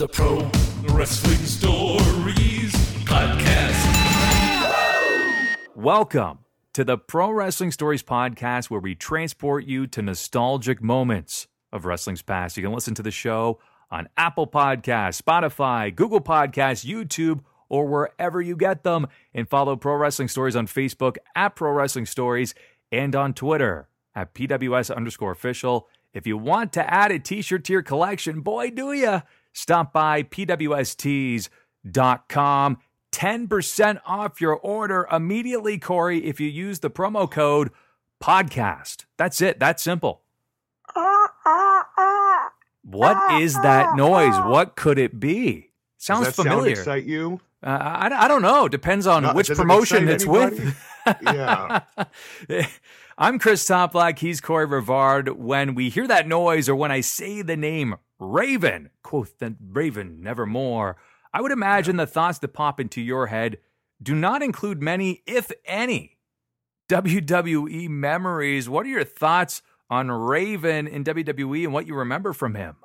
[0.00, 0.50] The Pro
[0.94, 2.72] Wrestling Stories
[3.04, 3.76] Podcast.
[5.76, 6.38] Welcome
[6.72, 12.22] to the Pro Wrestling Stories podcast, where we transport you to nostalgic moments of wrestling's
[12.22, 12.56] past.
[12.56, 13.60] You can listen to the show
[13.90, 19.06] on Apple Podcasts, Spotify, Google Podcasts, YouTube, or wherever you get them.
[19.34, 22.54] And follow Pro Wrestling Stories on Facebook at Pro Wrestling Stories
[22.90, 25.90] and on Twitter at PWS underscore official.
[26.14, 29.20] If you want to add a t shirt to your collection, boy, do ya!
[29.52, 32.78] Stop by PWSTees.com.
[33.12, 37.70] 10% off your order immediately, Cory, if you use the promo code
[38.22, 39.04] podcast.
[39.16, 39.58] That's it.
[39.58, 40.22] That's simple.
[42.82, 44.34] What is that noise?
[44.46, 45.70] What could it be?
[45.98, 46.76] Sounds Does that familiar.
[46.76, 47.40] Sound excite you?
[47.62, 48.68] Uh, I, I don't know.
[48.68, 50.56] Depends on No, which does it promotion it's anybody?
[50.56, 50.76] with.
[51.22, 51.80] Yeah.
[53.22, 54.20] I'm Chris Toplack.
[54.20, 55.36] He's Cory Rivard.
[55.36, 60.22] When we hear that noise or when I say the name Raven, quoth the Raven
[60.22, 60.96] nevermore,
[61.34, 63.58] I would imagine the thoughts that pop into your head
[64.02, 66.16] do not include many, if any,
[66.88, 68.70] WWE memories.
[68.70, 72.76] What are your thoughts on Raven in WWE and what you remember from him?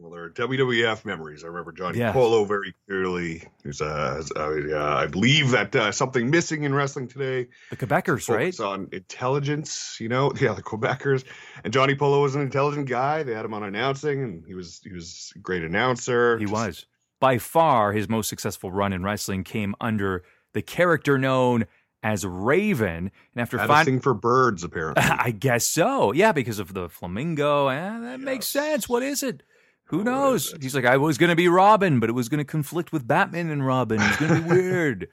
[0.00, 1.44] Well, there are WWF memories.
[1.44, 2.14] I remember Johnny Yes.
[2.14, 3.42] Polo very clearly.
[3.62, 7.48] Who's uh, uh, I believe that uh, something missing in wrestling today.
[7.68, 8.46] The Quebecers, right?
[8.54, 9.98] Focus on intelligence.
[10.00, 11.24] You know, yeah, the Quebecers.
[11.64, 13.22] And Johnny Polo was an intelligent guy.
[13.22, 16.38] They had him on announcing, and he was he was a great announcer.
[16.38, 16.86] He Just- was.
[17.20, 21.66] By far, his most successful run in wrestling came under the character known
[22.02, 23.10] as Raven.
[23.34, 25.02] And after had a finding, thing for birds, apparently.
[25.04, 26.12] I guess so.
[26.12, 27.68] Yeah, because of the flamingo.
[27.68, 28.88] Eh, that makes sense.
[28.88, 29.42] What is it?
[29.90, 30.54] Who knows?
[30.60, 33.08] He's like, I was going to be Robin, but it was going to conflict with
[33.08, 34.00] Batman and Robin.
[34.00, 35.08] It's going to be weird.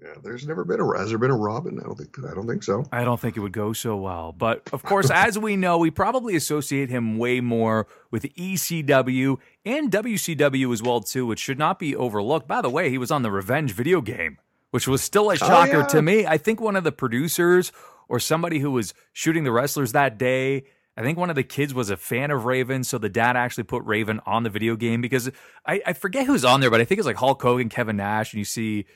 [0.00, 1.80] yeah, there's never been a has there been a Robin?
[1.80, 2.84] I don't think I don't think so.
[2.92, 4.30] I don't think it would go so well.
[4.30, 9.90] But of course, as we know, we probably associate him way more with ECW and
[9.90, 12.46] WCW as well too, which should not be overlooked.
[12.46, 14.38] By the way, he was on the Revenge video game,
[14.70, 15.86] which was still a oh, shocker yeah.
[15.86, 16.26] to me.
[16.26, 17.72] I think one of the producers
[18.08, 20.64] or somebody who was shooting the wrestlers that day,
[20.96, 23.64] I think one of the kids was a fan of Raven, so the dad actually
[23.64, 25.30] put Raven on the video game because
[25.66, 28.32] I, I forget who's on there, but I think it's like Hulk Hogan, Kevin Nash,
[28.32, 28.86] and you see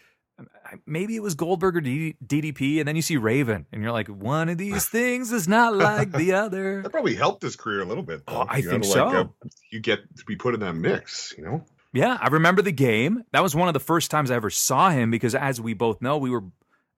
[0.86, 4.48] maybe it was Goldberg or DDP, and then you see Raven, and you're like, one
[4.48, 6.82] of these things is not like the other.
[6.82, 8.22] That probably helped his career a little bit.
[8.26, 8.46] Oh, though.
[8.48, 9.06] I You think know, so.
[9.08, 9.24] uh,
[9.70, 11.64] you get to be put in that mix, you know.
[11.92, 13.24] Yeah, I remember the game.
[13.32, 16.00] That was one of the first times I ever saw him because, as we both
[16.00, 16.44] know, we were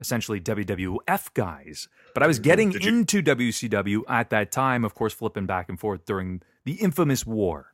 [0.02, 1.88] essentially WWF guys.
[2.12, 5.80] But I was getting you- into WCW at that time, of course, flipping back and
[5.80, 7.72] forth during the infamous war.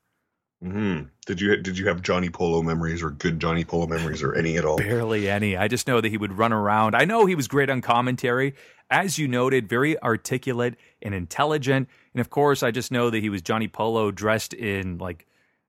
[0.63, 4.35] hmm Did you did you have Johnny Polo memories or good Johnny Polo memories or
[4.35, 4.77] any at all?
[4.79, 5.57] Barely any.
[5.57, 6.95] I just know that he would run around.
[6.97, 8.55] I know he was great on commentary.
[8.91, 11.89] As you noted, very articulate and intelligent.
[12.15, 15.27] And of course, I just know that he was Johnny Polo dressed in like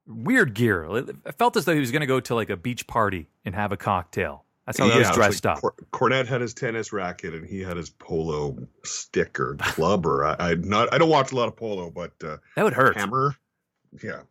[0.08, 0.86] weird gear.
[0.96, 3.54] It felt as though he was going to go to like a beach party and
[3.54, 4.46] have a cocktail.
[4.70, 5.62] That's how he was dressed like up.
[5.62, 10.26] Cor- Cornette had his tennis racket and he had his polo stick or club or
[10.26, 12.96] I, I not I don't watch a lot of polo, but uh, That would hurt.
[12.96, 13.36] hammer,
[14.04, 14.22] yeah,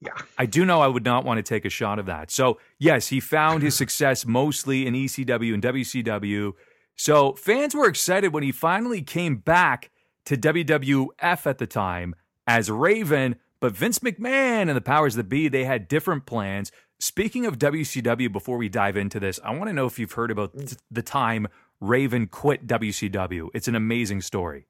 [0.00, 0.12] yeah.
[0.38, 2.30] I do know I would not want to take a shot of that.
[2.30, 6.52] So, yes, he found his success mostly in ECW and WCW.
[6.96, 9.90] So, fans were excited when he finally came back
[10.24, 12.14] to WWF at the time
[12.46, 16.72] as Raven, but Vince McMahon and the powers that be, they had different plans.
[17.00, 20.32] Speaking of WCW, before we dive into this, I want to know if you've heard
[20.32, 21.46] about th- the time
[21.80, 23.50] Raven quit WCW.
[23.54, 24.66] It's an amazing story.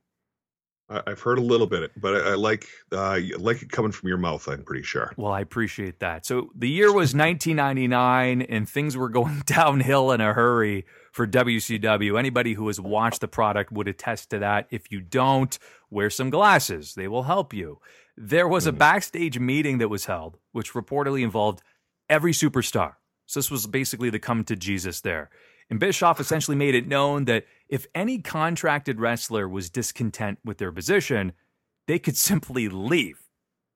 [0.90, 4.08] I've heard a little bit, but I, I like uh, I like it coming from
[4.08, 4.48] your mouth.
[4.48, 5.12] I'm pretty sure.
[5.18, 6.24] Well, I appreciate that.
[6.24, 12.18] So the year was 1999, and things were going downhill in a hurry for WCW.
[12.18, 14.66] Anybody who has watched the product would attest to that.
[14.70, 15.58] If you don't,
[15.90, 17.80] wear some glasses, they will help you.
[18.16, 21.62] There was a backstage meeting that was held, which reportedly involved
[22.08, 22.94] every superstar.
[23.26, 25.30] So this was basically the come to Jesus there.
[25.70, 30.72] And Bischoff essentially made it known that if any contracted wrestler was discontent with their
[30.72, 31.32] position,
[31.86, 33.28] they could simply leave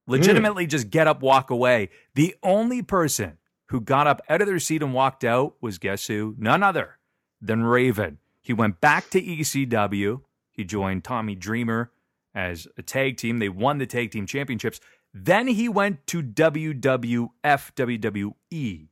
[0.06, 1.91] legitimately just get up, walk away.
[2.15, 6.07] The only person who got up out of their seat and walked out was guess
[6.07, 6.34] who?
[6.39, 6.98] None other
[7.41, 8.18] than Raven.
[8.42, 10.22] He went back to ECW.
[10.51, 11.91] He joined Tommy Dreamer
[12.34, 13.39] as a tag team.
[13.39, 14.80] They won the tag team championships.
[15.14, 18.88] Then he went to WWF, WWE.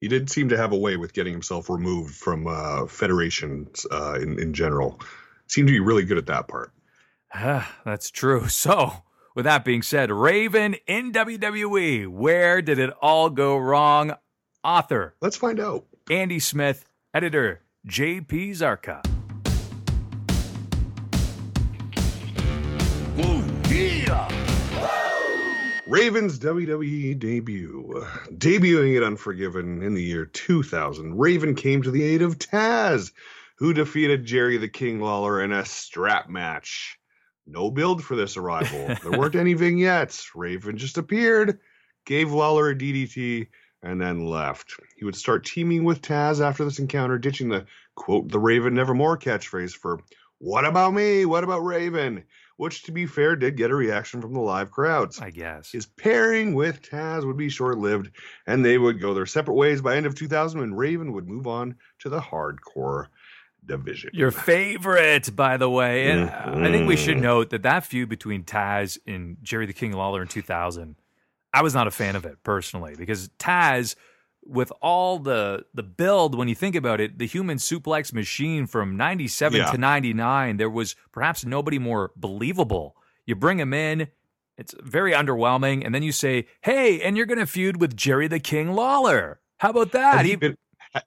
[0.00, 4.18] He did seem to have a way with getting himself removed from uh, federations uh,
[4.20, 4.98] in in general.
[5.46, 6.72] Seemed to be really good at that part.
[7.34, 8.44] Ah, That's true.
[8.48, 9.02] So,
[9.34, 12.08] with that being said, Raven in WWE.
[12.08, 14.14] Where did it all go wrong?
[14.64, 15.86] Author Let's find out.
[16.10, 19.09] Andy Smith, editor JP Zarka.
[25.90, 28.06] Raven's WWE debut.
[28.34, 33.10] Debuting at Unforgiven in the year 2000, Raven came to the aid of Taz,
[33.56, 36.96] who defeated Jerry the King Lawler in a strap match.
[37.44, 38.94] No build for this arrival.
[39.02, 40.30] There weren't any vignettes.
[40.36, 41.58] Raven just appeared,
[42.06, 43.48] gave Lawler a DDT,
[43.82, 44.78] and then left.
[44.96, 47.66] He would start teaming with Taz after this encounter, ditching the
[47.96, 49.98] quote the Raven Nevermore catchphrase for
[50.38, 51.26] what about me?
[51.26, 52.22] What about Raven?
[52.60, 55.18] Which, to be fair, did get a reaction from the live crowds.
[55.18, 55.72] I guess.
[55.72, 58.10] His pairing with Taz would be short lived,
[58.46, 61.46] and they would go their separate ways by end of 2000 when Raven would move
[61.46, 63.06] on to the hardcore
[63.64, 64.10] division.
[64.12, 66.10] Your favorite, by the way.
[66.10, 67.22] And I think we should Mhm.
[67.22, 70.96] note that that feud between Taz and Jerry the King Lawler in 2000,
[71.54, 73.94] I was not a fan of it personally because Taz,
[74.44, 78.96] with all the the build, when you think about it, the human suplex machine from
[78.96, 79.70] 97 Yeah.
[79.70, 82.96] to 99, there was perhaps nobody more believable.
[83.26, 84.08] You bring him in.
[84.56, 88.28] It's very underwhelming, and then you say, "Hey, and you're going to feud with Jerry
[88.28, 90.16] the King Lawler." How about that?
[90.18, 90.56] Had, he been,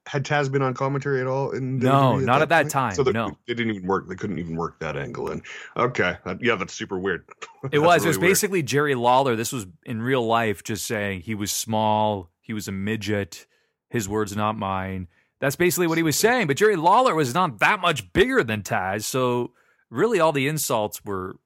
[0.08, 1.52] had Taz been on commentary at all?
[1.52, 2.72] In No, WWE not at that point?
[2.72, 3.38] time, So they, no.
[3.48, 4.08] they didn't even work.
[4.10, 5.42] They couldn't even work that angle in.
[5.78, 7.26] Okay, yeah, that's super weird.
[7.72, 8.04] It was.
[8.04, 8.32] it was really weird.
[8.32, 9.36] basically Jerry Lawler.
[9.36, 13.48] This was in real life, just saying he was small, he was a midget.
[13.90, 15.08] His words, not mine.
[15.40, 16.48] That's basically what he was saying.
[16.48, 19.52] But Jerry Lawler was not that much bigger than Taz, so
[19.90, 21.38] really all the insults were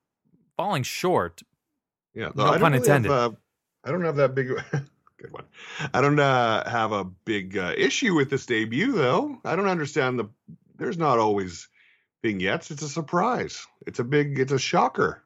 [0.55, 1.44] falling short.
[2.13, 3.11] Yeah, No I don't pun really intended.
[3.11, 3.35] Have, uh,
[3.83, 4.47] I don't have that big.
[5.17, 5.45] good one.
[5.94, 9.39] I don't uh, have a big uh, issue with this debut, though.
[9.45, 10.25] I don't understand the.
[10.77, 11.67] There's not always
[12.23, 12.71] vignettes.
[12.71, 13.65] It's a surprise.
[13.85, 14.39] It's a big.
[14.39, 15.23] It's a shocker.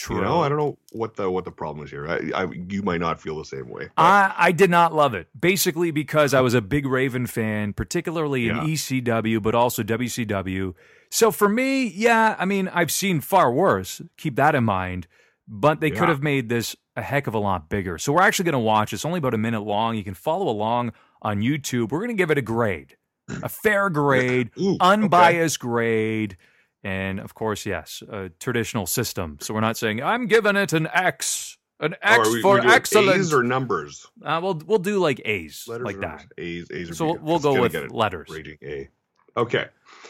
[0.00, 0.16] True.
[0.16, 2.08] You know, I don't know what the what the problem is here.
[2.08, 3.88] I, I you might not feel the same way.
[3.96, 5.28] but- I, I did not love it.
[5.38, 8.62] Basically, because I was a big Raven fan, particularly in Yeah.
[8.64, 10.74] ECW, but also WCW.
[11.10, 14.00] So for me, yeah, I mean, I've seen far worse.
[14.16, 15.06] Keep that in mind.
[15.52, 17.98] But they could have made this a heck of a lot bigger.
[17.98, 18.92] So we're actually going to watch.
[18.92, 19.96] It's only about a minute long.
[19.96, 20.92] You can follow along
[21.22, 21.90] on YouTube.
[21.90, 22.96] We're going to give it a grade,
[23.42, 24.78] a fair grade, Ooh, okay.
[24.80, 26.36] unbiased grade.
[26.82, 29.38] And of course, yes, a traditional system.
[29.40, 32.60] So we're not saying I'm giving it an X, an Oh, X are we- for
[32.60, 33.18] we excellent.
[33.20, 34.06] A's or numbers.
[34.24, 36.26] Uh, we'll we'll do like A's Letters like that.
[36.38, 36.70] A's.
[36.70, 36.96] A's.
[36.96, 38.28] So we'll, we'll go with letters.
[38.30, 38.88] Rating A.
[39.36, 39.66] Okay.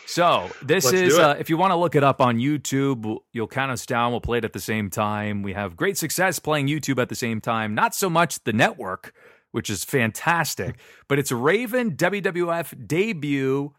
[0.06, 3.46] So this Let's is uh, if you want to look it up on YouTube, you'll
[3.48, 4.12] count us down.
[4.12, 5.42] We'll play it at the same time.
[5.42, 7.74] We have great success playing YouTube at the same time.
[7.74, 9.12] Not so much the network,
[9.52, 10.76] which is fantastic,
[11.08, 13.72] but it's Raven WWF debut,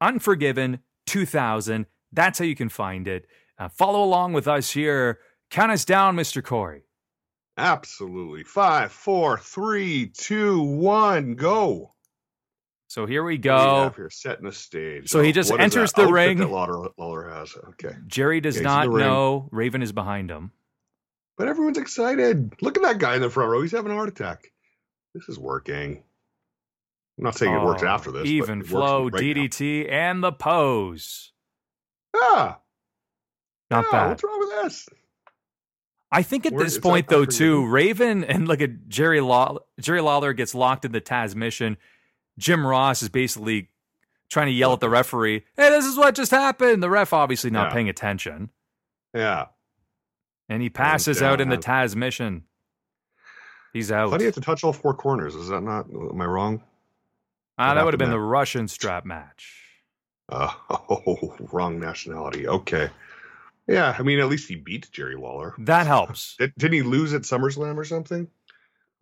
[0.00, 1.86] Unforgiven 2000.
[2.12, 3.26] That's how you can find it.
[3.58, 5.18] Uh, follow along with us here.
[5.50, 6.42] Count us down, Mr.
[6.42, 6.84] Cory.
[7.56, 8.42] Absolutely.
[8.44, 11.92] Five, four, three, two, one, go.
[12.88, 13.92] So here we What do we go.
[13.96, 14.10] here?
[14.10, 15.10] Setting the stage.
[15.10, 16.38] So he just enters the ring.
[16.38, 17.54] That Lawler, Lawler has.
[17.70, 17.94] Okay.
[18.06, 20.52] Jerry does in not know Raven is behind him.
[21.36, 22.52] But everyone's excited.
[22.60, 23.62] Look at that guy in the front row.
[23.62, 24.50] He's having a heart attack.
[25.14, 26.02] This is working.
[27.18, 28.22] I'm not saying it works Oh, after this.
[28.22, 29.18] but Even flow, right now.
[29.20, 31.29] DDT, and the pose.
[32.14, 32.58] Ah,
[33.70, 34.08] Not ah, bad.
[34.08, 34.88] What's wrong with this?
[36.12, 37.66] I think at this point, though, too.
[37.66, 39.58] Raven and look at Jerry Law.
[39.78, 41.76] Jerry Lawler gets locked in the Tazmission.
[42.36, 43.68] Jim Ross is basically
[44.28, 47.50] trying to yell at the referee, "Hey, this is what just happened." The ref obviously
[47.50, 47.74] not Yeah.
[47.74, 48.50] paying attention,
[49.14, 49.46] Yeah.
[50.48, 52.42] and he passes And, out in the uh, Tazmission.
[53.72, 54.10] He's out.
[54.10, 55.36] How do you have to touch all four corners?
[55.36, 55.86] Is that not?
[55.90, 56.62] Am I wrong?
[57.56, 59.64] Ah, that would have been happened the Russian strap match.
[60.30, 62.46] Uh, oh, wrong nationality.
[62.48, 62.88] Okay.
[63.66, 65.54] Yeah, I mean, at least he beat Jerry Lawler.
[65.58, 66.36] That helps.
[66.38, 68.28] Did, didn't he lose at SummerSlam or something?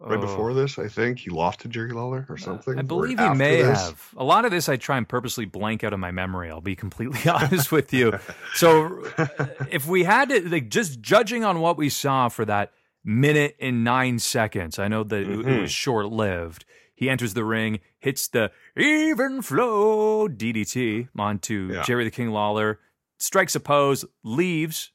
[0.01, 0.21] Right Oh.
[0.21, 2.79] before this, I think he lost to Jerry Lawler or something.
[2.79, 3.81] I believe he may this.
[3.81, 4.15] have.
[4.17, 6.51] A lot of this I try and purposely blank out of my memory.
[6.51, 8.17] I'll be completely honest with you.
[8.55, 9.27] So uh,
[9.73, 12.73] if we had to, like, just judging on what we saw for that
[13.05, 16.65] minute and nine seconds, I know that it- it was short lived.
[16.99, 21.83] He enters the ring, hits the even flow DDT onto Yeah.
[21.85, 22.81] Jerry the King Lawler,
[23.21, 24.91] strikes a pose, leaves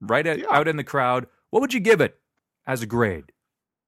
[0.00, 0.46] right at, Yeah.
[0.50, 1.28] out in the crowd.
[1.50, 2.18] What would you give it
[2.66, 3.26] as a grade?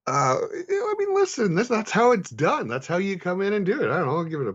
[0.07, 2.69] Uh, I mean, listen, that's that's how it's done.
[2.69, 3.91] That's how you come in and do it.
[3.91, 4.17] I don't know.
[4.19, 4.55] I'll give it a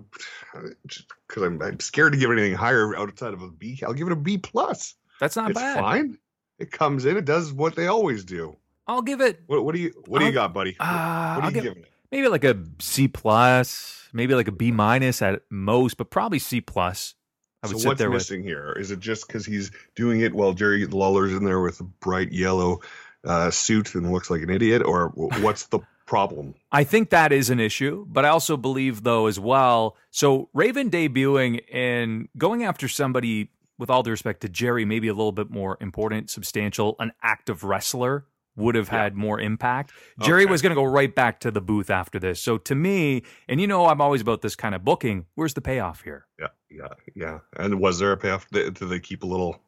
[1.28, 3.78] because I'm, I'm scared to give anything higher outside of a B.
[3.86, 4.96] I'll give it a B plus.
[5.20, 5.72] That's not bad.
[5.72, 5.80] it's bad.
[5.82, 6.18] fine.
[6.60, 7.18] It comes in.
[7.18, 8.56] It does what they always do.
[8.88, 10.78] I'll give it What, what do you What do I'll- you got, buddy?
[10.80, 11.91] Uh, what I'll are you give- giving it?
[12.12, 16.62] Maybe like a C plus, maybe like a B minus at most, but probably C
[16.62, 17.16] plus.
[17.64, 18.20] I would so sit what's there with.
[18.20, 18.76] missing here?
[18.80, 22.32] Is it just because he's doing it while Jerry Lawler's in there with a bright
[22.32, 22.80] yellow
[23.24, 26.56] uh, suit and looks like an idiot, or what's the problem?
[26.72, 29.96] I think that is an issue, but I also believe though as well.
[30.10, 35.14] So Raven debuting and going after somebody with all due respect to Jerry, maybe a
[35.14, 38.26] little bit more important, substantial, an active wrestler
[38.58, 39.92] would have had more impact.
[40.22, 40.52] Jerry Okay.
[40.52, 42.42] was going to go right back to the booth after this.
[42.42, 45.26] So to me, and you know, I'm always about this kind of booking.
[45.36, 46.28] Where's the payoff here?
[46.40, 47.40] Yeah, yeah, yeah.
[47.58, 48.50] And was there a payoff?
[48.50, 49.62] Did, they keep a little,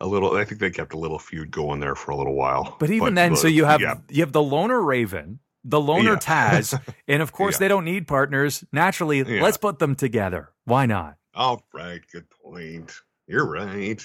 [0.00, 0.34] a little?
[0.36, 2.76] I think they kept a little feud going there for a little while.
[2.80, 6.12] But even then, so uh, you have yeah, you have the loner Raven, the loner
[6.12, 6.16] Yeah.
[6.18, 7.58] Taz, and of course Yeah.
[7.60, 8.64] they don't need partners.
[8.72, 9.42] Naturally, Yeah.
[9.42, 10.50] let's put them together.
[10.64, 11.16] Why not?
[11.34, 12.92] all right, good point.
[13.26, 14.00] You're right.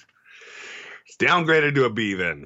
[1.07, 2.45] It's downgraded to a B then.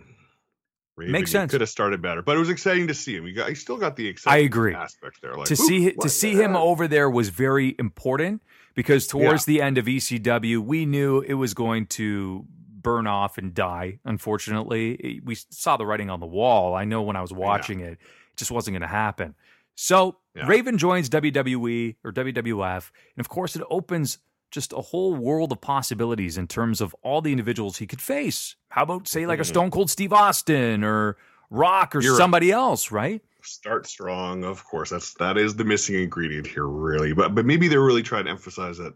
[0.98, 1.52] Raven, Makes sense.
[1.52, 3.28] Could have started better, but it was exciting to see him.
[3.28, 4.74] You got, you still got the exciting I agree.
[4.74, 5.36] aspect there.
[5.36, 8.42] Like to see to see him heck?" over there was very important
[8.75, 12.46] because towards the end of ECW, we knew it was going to
[12.82, 14.00] burn off and die.
[14.06, 16.75] Unfortunately, we saw the writing on the wall.
[16.75, 18.00] I know when I was watching it, it
[18.38, 19.36] just wasn't going to happen.
[19.75, 20.48] So Yeah.
[20.48, 24.20] Raven joins WWE or WWF, and of course, it opens
[24.55, 28.55] just a whole world of possibilities in terms of all the individuals he could face.
[28.69, 29.47] How about say like a Mhm.
[29.47, 31.17] Stone Cold Steve Austin or
[31.51, 32.17] Rock or You're right.
[32.17, 33.21] somebody else, right?
[33.47, 37.67] start strong of course that's that is the missing ingredient here really but but maybe
[37.67, 38.91] they're really trying to emphasize that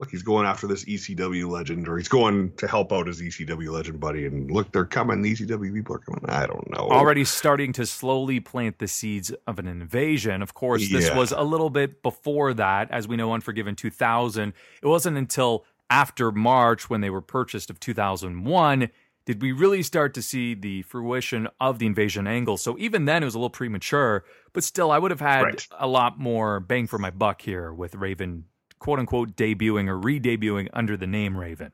[0.00, 3.70] look he's going after this ecw legend or he's going to help out his ecw
[3.70, 7.24] legend buddy and look they're coming the ecw people are coming i don't know already
[7.24, 10.40] starting to slowly plant the seeds of an invasion.
[10.42, 11.16] Of course, this Yeah.
[11.16, 12.90] was a little bit before that.
[12.90, 14.52] As we know, Unforgiven 2000,
[14.82, 18.88] it wasn't until after March when they were purchased of 2001
[19.26, 22.56] did we really start to see the fruition of the invasion angle.
[22.56, 24.24] So even then, it was a little premature,
[24.54, 25.68] but still, I would have had Right.
[25.78, 28.44] a lot more bang for my buck here with Raven,
[28.78, 31.72] quote unquote, debuting or re debuting under the name Raven.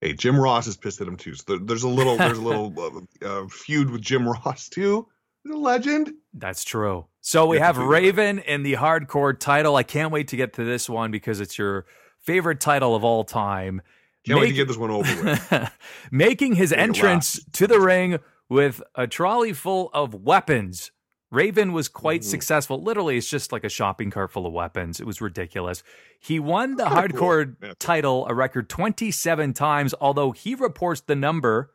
[0.00, 2.42] hey jim ross is pissed at him too so there, there's a little there's a
[2.50, 5.06] little uh, uh, feud with jim ross too
[5.44, 7.06] He's a legend That's true.
[7.20, 7.76] So we have.
[7.76, 9.76] Raven in the hardcore title.
[9.76, 11.84] I can't wait to get to this one because it's your
[12.18, 13.82] favorite title of all time.
[14.26, 15.70] can't wait to get this one over with
[16.10, 18.18] Making his entrance to the ring
[18.48, 20.90] with a trolley full of weapons.
[21.34, 22.24] Raven was quite Mhm.
[22.24, 22.80] successful.
[22.82, 25.00] Literally, it's just like a shopping cart full of weapons.
[25.00, 25.82] It was ridiculous.
[26.20, 27.28] He won the Kinda cool.
[27.28, 27.72] hardcore Yeah.
[27.78, 31.72] title a record 27 times, although he reports the number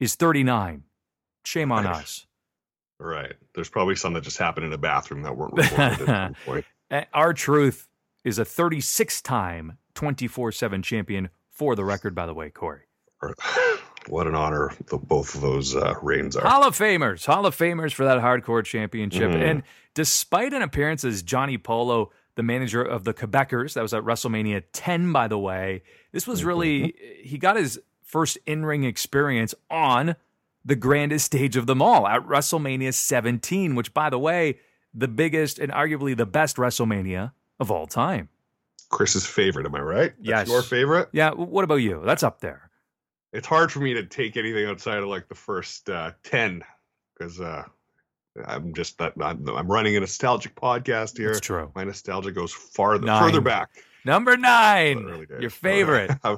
[0.00, 0.84] is 39.
[1.44, 1.96] Shame on Nice.
[1.96, 2.26] us.
[3.00, 6.34] right there's probably some that just happened in a bathroom that weren't recorded at some
[6.46, 6.64] point
[7.12, 7.88] R-Truth
[8.22, 12.82] is a 36 time 24 7 champion for the record, by the way, Cory.
[14.08, 17.56] what an honor the, both of those uh, reigns are Hall of Famers, Hall of
[17.56, 19.30] Famers for that hardcore championship.
[19.30, 19.42] Mhm.
[19.50, 19.62] And
[19.94, 24.62] despite an appearance as Johnny Polo, the manager of the Quebecers, that was at WrestleMania
[24.72, 25.82] 10, by the way,
[26.12, 30.16] this was really, he got his first in ring experience on
[30.64, 34.58] the grandest stage of them all at WrestleMania 17, which, by the way,
[34.94, 38.28] the biggest and arguably the best WrestleMania of all time.
[38.90, 39.66] Chris's favorite.
[39.66, 40.12] Am I right?
[40.20, 40.48] Yes.
[40.48, 41.08] Your favorite.
[41.12, 42.02] Yeah, what about you?
[42.04, 42.63] That's up there.
[43.34, 46.62] It's hard for me to take anything outside of like the first uh, ten
[47.18, 47.64] because uh,
[48.46, 51.30] I'm just that I'm, I'm running a nostalgic podcast here.
[51.30, 51.70] It's true.
[51.74, 53.22] My nostalgia goes farther Nine.
[53.22, 53.70] further back.
[54.06, 56.10] Number nine, your favorite.
[56.24, 56.36] I,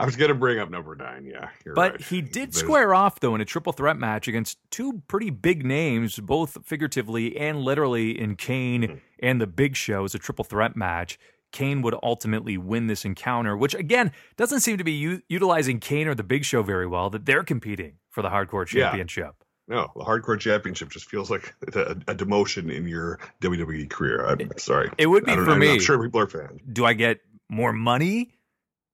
[0.00, 1.24] I was gonna bring up number nine.
[1.24, 2.00] Yeah, But right.
[2.02, 5.64] he did There's- square off, though, in a triple threat match against two pretty big
[5.64, 9.00] names, both figuratively and literally in Kane Mhm.
[9.20, 10.00] and the Big Show.
[10.00, 11.18] It was a triple threat match.
[11.54, 16.06] Kane would ultimately win this encounter, which again doesn't seem to be u- utilizing Kane
[16.08, 18.88] or the Big Show very well, that they're competing for the hardcore Yeah.
[18.88, 19.36] championship.
[19.66, 24.26] No, the hardcore championship just feels like a, a demotion in your WWE career.
[24.26, 24.90] I'm sorry.
[24.98, 25.56] It would be for know.
[25.56, 25.72] me.
[25.72, 26.60] I'm sure people are fans.
[26.70, 28.34] Do I get more money?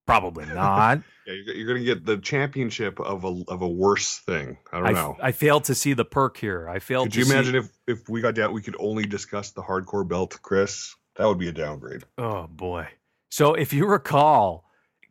[0.06, 1.02] Probably not.
[1.26, 4.58] Yeah, you're, you're gonna get the championship of a of a worse thing.
[4.72, 5.16] I don't I, know.
[5.22, 6.68] I failed to see the perk here.
[6.68, 9.04] I failed Could to you see- imagine if if we got down, we could only
[9.04, 10.94] discuss the hardcore belt, Chris?
[11.20, 12.04] That would be a downgrade.
[12.16, 12.88] Oh boy.
[13.28, 14.64] So if you recall,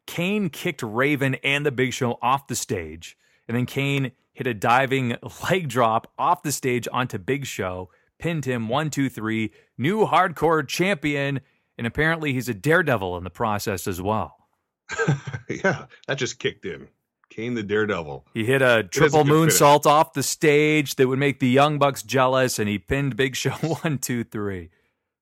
[0.07, 3.15] Kane kicked Raven and the Big Show off the stage,
[3.47, 5.17] and then Kane hit a diving
[5.51, 10.67] leg drop off the stage onto Big Show, pinned him one, two, three, new hardcore
[10.67, 11.41] champion,
[11.77, 14.35] and apparently he's a daredevil in the process as well.
[15.47, 16.87] yeah, that just kicked in.
[17.29, 18.25] Kane the Daredevil.
[18.33, 22.57] He hit a triple moonsault off the stage that would make the Young Bucks jealous,
[22.57, 23.51] and he pinned Big Show
[23.83, 24.71] one, two, three.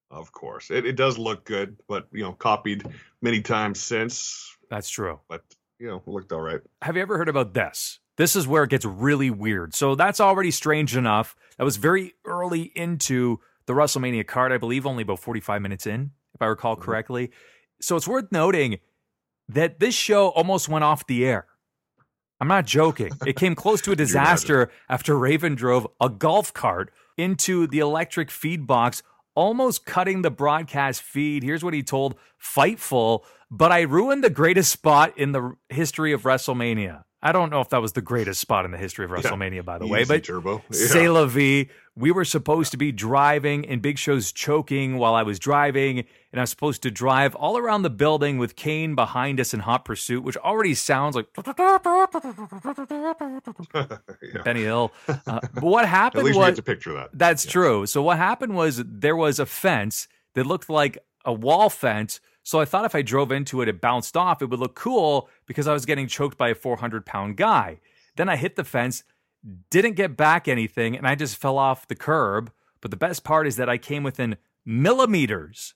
[0.09, 2.85] Of course, it, it does look good, but you know, copied
[3.21, 4.55] many times since.
[4.69, 5.19] That's true.
[5.27, 5.43] But
[5.79, 6.61] you know, looked all right.
[6.81, 7.99] have you ever heard about this?
[8.15, 9.75] This is where it gets really weird.
[9.75, 11.35] So that's already strange enough.
[11.57, 16.11] That was very early into the WrestleMania card, I believe, only about 45 minutes in,
[16.33, 16.81] if I recall Mhm.
[16.81, 17.31] correctly.
[17.79, 18.79] So it's worth noting
[19.49, 21.45] that this show almost went off the air.
[22.39, 23.11] I'm not joking.
[23.25, 28.31] It came close to a disaster after Raven drove a golf cart into the electric
[28.31, 29.03] feed box,
[29.37, 31.43] almost cutting the broadcast feed.
[31.43, 36.23] Here's what he told Fightful, but I ruined the greatest spot in the history of
[36.23, 37.03] WrestleMania.
[37.27, 39.79] I don't know if that was the greatest spot in the history of WrestleMania, by
[39.79, 40.63] the way, but turbo.
[40.71, 41.67] C'est la vie.
[41.93, 46.39] We were supposed to be driving, and Big Show's choking while I was driving, and
[46.39, 49.83] I was supposed to drive all around the building with Kane behind us in hot
[49.83, 52.07] pursuit, which already sounds like yeah.
[54.45, 54.93] Benny Hill.
[55.09, 56.21] Uh, but what happened?
[56.21, 57.09] At least we was get to picture that.
[57.11, 57.85] that's true.
[57.87, 62.21] So what happened was there was a fence that looked like a wall fence.
[62.47, 64.41] So I thought if I drove into it, it bounced off.
[64.41, 67.81] It would look cool because I was getting choked by a 400 pound guy.
[68.15, 69.03] Then I hit the fence,
[69.69, 72.49] didn't get back anything, and I just fell off the curb.
[72.79, 75.73] But the best part is that I came within millimeters,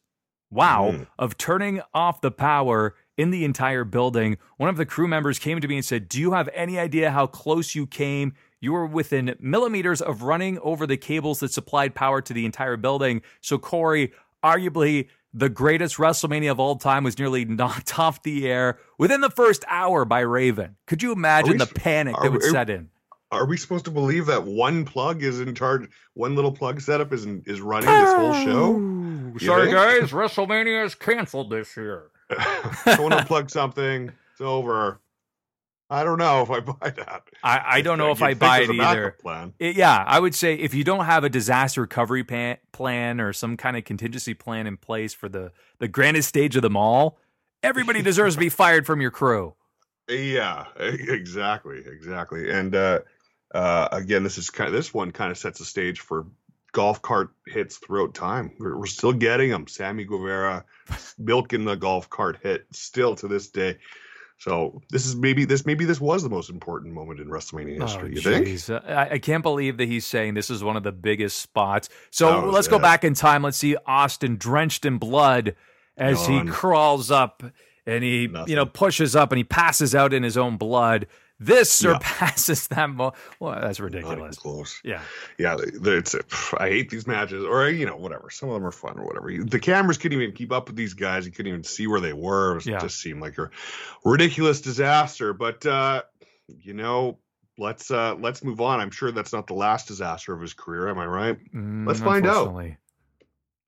[0.49, 1.07] wow, Mm.
[1.19, 4.37] of turning off the power in the entire building.
[4.55, 7.11] One of the crew members came to me and said, Do you have any idea
[7.11, 8.31] how close you came?
[8.61, 12.77] You were within millimeters of running over the cables that supplied power to the entire
[12.77, 13.23] building.
[13.41, 18.79] So, Cory, arguably the greatest WrestleMania of all time was nearly knocked off the air
[18.97, 20.75] within the first hour by Raven.
[20.87, 22.89] Could you imagine we the panic that would we- set in?
[23.33, 25.89] Are we supposed to believe that one plug is in charge?
[26.15, 28.75] One little plug setup is in, is running this whole show.
[28.75, 29.75] Oh, you Sorry, think?
[29.75, 30.11] guys.
[30.11, 32.11] WrestleMania is canceled this year.
[32.83, 34.11] Someone unplug something.
[34.33, 34.99] It's over.
[35.91, 37.23] I don't know if I buy that.
[37.43, 39.17] I, I don't know if I buy it either.
[39.21, 39.53] Plan.
[39.59, 43.33] It- yeah, I would say if you don't have a disaster recovery pan, plan or
[43.33, 47.19] some kind of contingency plan in place for the the grandest stage of them all,
[47.61, 49.53] everybody deserves to be fired from your crew.
[50.09, 52.49] Yeah, exactly, exactly.
[52.49, 52.99] And uh,
[53.53, 56.25] uh, again, this is kind of this one kind of sets the stage for
[56.71, 58.53] golf cart hits throughout time.
[58.59, 59.67] We're, we're still getting them.
[59.67, 60.63] Sammy Guevara
[61.17, 63.77] milking the golf cart hit still to this day.
[64.41, 68.15] So this is maybe this maybe this was the most important moment in WrestleMania history.
[68.15, 68.69] you think?
[68.71, 68.75] Oh.
[68.75, 71.89] Uh, I, I can't believe that he's saying this is one of the biggest spots.
[72.09, 73.43] So let's go back in time.
[73.43, 75.55] Let's see Austin drenched in blood
[75.95, 77.43] as he crawls up
[77.85, 78.49] and he, Nothing.
[78.49, 81.05] you know, pushes up and he passes out in his own blood.
[81.43, 81.93] This Yeah.
[81.97, 82.89] surpasses that.
[82.89, 84.37] Mo- well, that's ridiculous.
[84.37, 84.79] close.
[84.83, 85.01] Yeah.
[85.39, 86.15] yeah, it's
[86.57, 88.29] I hate these matches, or you know, whatever.
[88.29, 89.31] Some of them are fun or whatever.
[89.43, 91.25] The cameras couldn't even keep up with these guys.
[91.25, 92.51] You couldn't even see where they were.
[92.51, 92.79] It was- Yeah.
[92.79, 93.49] just seemed like a
[94.05, 95.33] ridiculous disaster.
[95.33, 96.03] But uh,
[96.47, 97.17] you know,
[97.57, 98.79] let's uh, let's move on.
[98.79, 100.89] I'm sure that's not the last disaster of his career.
[100.89, 101.37] Am I right?
[101.55, 102.53] Mm, Let's find out.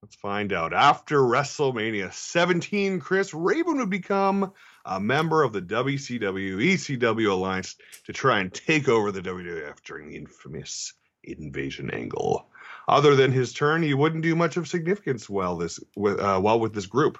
[0.03, 0.73] Let's find out.
[0.73, 4.51] After WrestleMania 17, Chris Raven would become
[4.83, 10.09] a member of the WCW ECW alliance to try and take over the WWF during
[10.09, 10.91] the infamous
[11.23, 12.49] invasion angle.
[12.85, 16.59] Other than his turn, he wouldn't do much of significance well this with uh, well
[16.59, 17.17] with this group.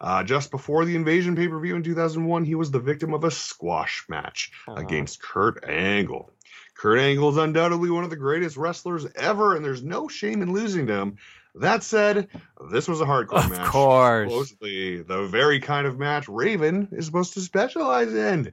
[0.00, 3.24] Uh, just before the invasion pay per view in 2001, he was the victim of
[3.24, 6.30] a squash match against Kurt Angle.
[6.74, 10.52] Kurt Angle is undoubtedly one of the greatest wrestlers ever, and there's no shame in
[10.52, 11.16] losing to him.
[11.56, 12.28] That said,
[12.70, 13.68] this was a hardcore Of match.
[13.70, 14.30] course.
[14.32, 18.52] Supposedly the very kind of match Raven is supposed to specialize in.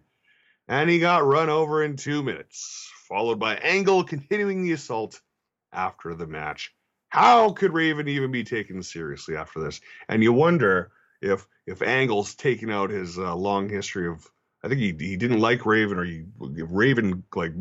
[0.68, 5.20] And he got run over in two minutes, followed by Angle continuing the assault
[5.74, 6.74] after the match.
[7.10, 9.82] How could Raven even be taken seriously after this?
[10.08, 14.26] And you wonder if if Angle's taking out his uh, long history of
[14.64, 17.52] I think he he didn't like Raven or he Raven like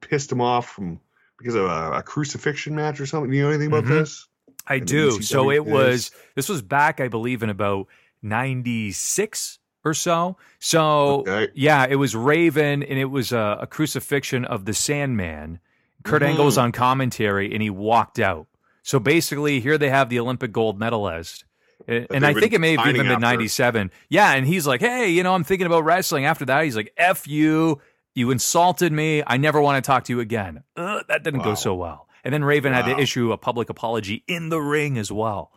[0.00, 1.00] pissed him off from
[1.36, 3.32] because of a, a crucifixion match or something.
[3.32, 3.88] You know anything about Mhm.
[3.98, 4.26] this?
[4.68, 5.22] I do.
[5.22, 7.86] So it was this was back, I believe, in about
[8.22, 10.36] ninety six or so.
[10.58, 11.48] So Okay.
[11.54, 15.60] yeah, it was Raven, and it was a, a crucifixion of the Sandman.
[16.04, 16.26] Kurt Mhm.
[16.28, 18.46] Angle was on commentary, and he walked out.
[18.82, 21.44] So basically, here they have the Olympic gold medalist.
[21.86, 23.20] And, and I think it may have even been after.
[23.20, 23.90] 97.
[24.08, 24.32] Yeah.
[24.32, 26.24] And he's like, hey, you know, I'm thinking about wrestling.
[26.26, 27.80] After that, he's like, F you.
[28.14, 29.22] You insulted me.
[29.24, 30.64] I never want to talk to you again.
[30.76, 32.07] Uh, that didn't go so well.
[32.24, 35.52] And then Raven had to issue a public apology in the ring as well.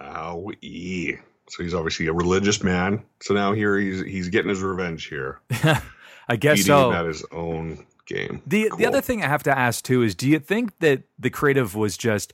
[0.00, 1.18] Owie.
[1.48, 3.04] So he's obviously a religious man.
[3.20, 5.40] So now here he's he's getting his revenge here.
[6.28, 6.92] I guess Beating so.
[6.92, 8.42] at his own game.
[8.46, 11.30] The the other thing I have to ask too is do you think that the
[11.30, 12.32] creative was just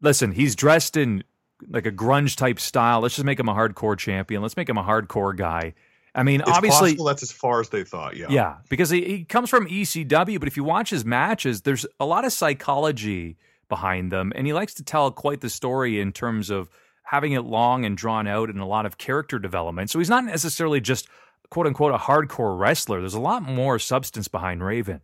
[0.00, 1.24] listen, he's dressed in
[1.68, 3.00] like a grunge type style.
[3.00, 4.42] Let's just make him a hardcore champion.
[4.42, 5.74] Let's make him a hardcore guy.
[6.14, 8.16] I mean, It's obviously that's as far as they thought.
[8.16, 8.26] Yeah.
[8.28, 12.04] yeah, because he, he comes from ECW, but if you watch his matches, there's a
[12.04, 16.50] lot of psychology behind them, and he likes to tell quite the story in terms
[16.50, 16.68] of
[17.04, 19.90] having it long and drawn out and a lot of character development.
[19.90, 21.08] So he's not necessarily just
[21.50, 23.00] quote unquote a hardcore wrestler.
[23.00, 25.00] There's a lot more substance behind Raven.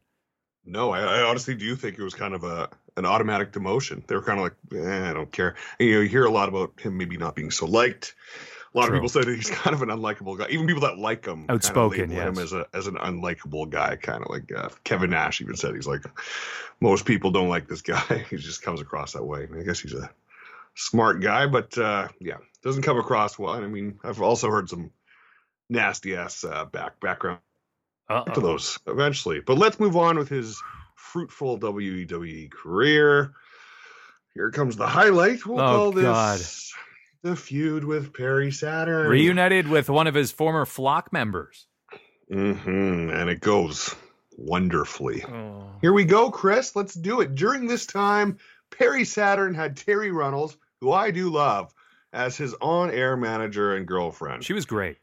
[0.65, 2.69] No, I, I honestly do think it was kind of a
[2.99, 4.07] an automatic demotion.
[4.07, 5.55] They were kind of like, eh, I don't care.
[5.79, 8.15] And, you know, you hear a lot about him maybe not being so liked.
[8.75, 8.97] A lot True.
[8.97, 10.47] of people say that he's kind of an unlikable guy.
[10.51, 13.97] Even people that like him, Outspoken, label him as a as an unlikable guy.
[13.97, 16.03] Kind of like uh, Kevin Nash even said he's like
[16.81, 18.25] most people don't like this guy.
[18.31, 19.49] he just comes across that way.
[19.59, 20.11] I guess he's a
[20.75, 23.55] smart guy, but uh, yeah, doesn't come across well.
[23.55, 24.91] And I mean, I've also heard some
[25.71, 27.41] nasty ass uh, back background
[28.09, 28.41] to Uh-oh.
[28.41, 29.41] those eventually.
[29.41, 30.63] But let's move on with his
[30.95, 33.33] fruitful WWE career.
[34.35, 35.45] Here comes the highlight.
[35.47, 36.41] We'll Oh, call this God.
[37.23, 39.09] The feud with Perry Saturn.
[39.09, 41.67] Reunited with one of his former flock members.
[42.31, 43.95] hmm And it goes
[44.37, 45.25] wonderfully.
[45.81, 46.77] Here we go, Chris.
[46.77, 47.35] Let's do it.
[47.35, 48.39] During this time,
[48.71, 51.75] Perry Saturn had Terri Runnels, who I do love,
[52.13, 54.45] as his on air manager and girlfriend.
[54.45, 54.99] She was great.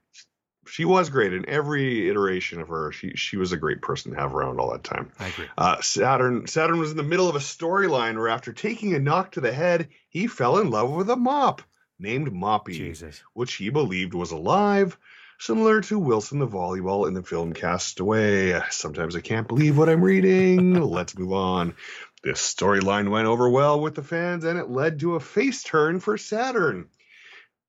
[0.68, 2.92] she was great in every iteration of her.
[2.94, 5.12] She she was a great person to have around all that time.
[5.20, 5.48] I agree.
[5.58, 9.34] Uh, Saturn Saturn was in the middle of a storyline where after taking a knock
[9.34, 11.62] to the head, he fell in love with a mop
[12.00, 13.22] named Moppy, Jesus.
[13.34, 14.98] which he believed was alive,
[15.40, 18.62] similar to Wilson the volleyball in the film Castaway.
[18.70, 20.74] Sometimes I can't believe what I'm reading.
[20.82, 21.76] Let's move on.
[22.24, 26.00] This storyline went over well with the fans, and it led to a face turn
[26.00, 26.90] for Saturn.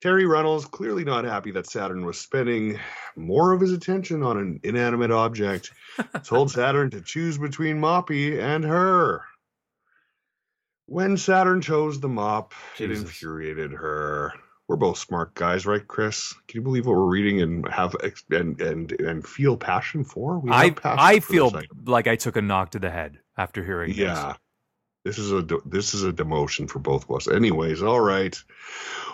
[0.03, 2.79] Terri Runnels, clearly not happy that Saturn was spending
[3.15, 5.71] more of his attention on an inanimate object,
[6.23, 9.23] told Saturn to choose between Moppy and her.
[10.87, 14.33] When Saturn chose the mop, it infuriated her.
[14.69, 16.33] We're both smart guys, right, Chris?
[16.47, 17.95] Can you believe what we're reading and have
[18.31, 20.39] and and and feel passion for?
[20.39, 23.63] We I passion I for feel like I took a knock to the head after
[23.63, 23.99] hearing this.
[23.99, 24.35] Yeah.
[25.03, 27.27] This is a this is a demotion for both of us.
[27.27, 28.37] Anyways, all right.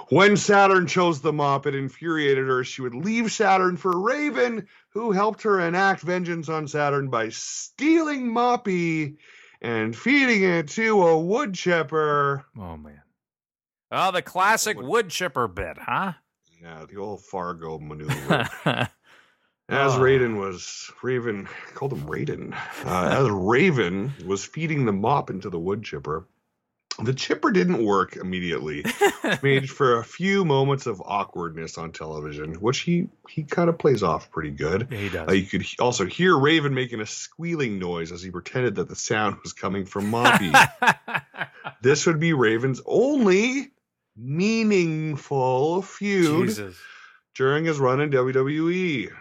[0.10, 2.64] When Saturn chose the mop, it infuriated her.
[2.64, 8.32] She would leave Saturn for Raven, who helped her enact vengeance on Saturn by stealing
[8.32, 9.18] Moppy
[9.63, 12.45] and feeding it to a wood chipper.
[12.58, 13.02] Oh man.
[13.91, 16.13] Oh, the classic Wood- wood chipper bit, huh?
[16.62, 18.47] Yeah, the old Fargo maneuver.
[18.65, 18.86] Oh.
[19.69, 22.54] As Raven was Raven called him Raiden.
[22.86, 26.28] Uh, as Raven was feeding the mop into the wood chipper,
[27.02, 28.86] the chipper didn't work immediately.
[29.42, 34.04] Made for a few moments of awkwardness on television, which he he kind of plays
[34.04, 34.88] off pretty good.
[34.92, 35.28] yeah, he does.
[35.30, 38.90] Uh, you could he- also hear Raven making a squealing noise as he pretended that
[38.90, 40.52] the sound was coming from Moppy.
[41.82, 43.72] this would be Raven's only
[44.16, 46.76] meaningful feud Jesus.
[47.36, 49.12] during his run in WWE.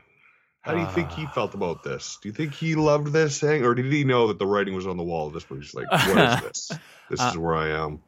[0.62, 1.30] How do you think he Ah.
[1.32, 2.18] felt about this?
[2.22, 4.86] Do you think he loved this thing, or did he know that the writing was
[4.86, 5.26] on the wall?
[5.28, 6.70] At this was just like, what is this?
[7.10, 8.00] This Uh, is where I am.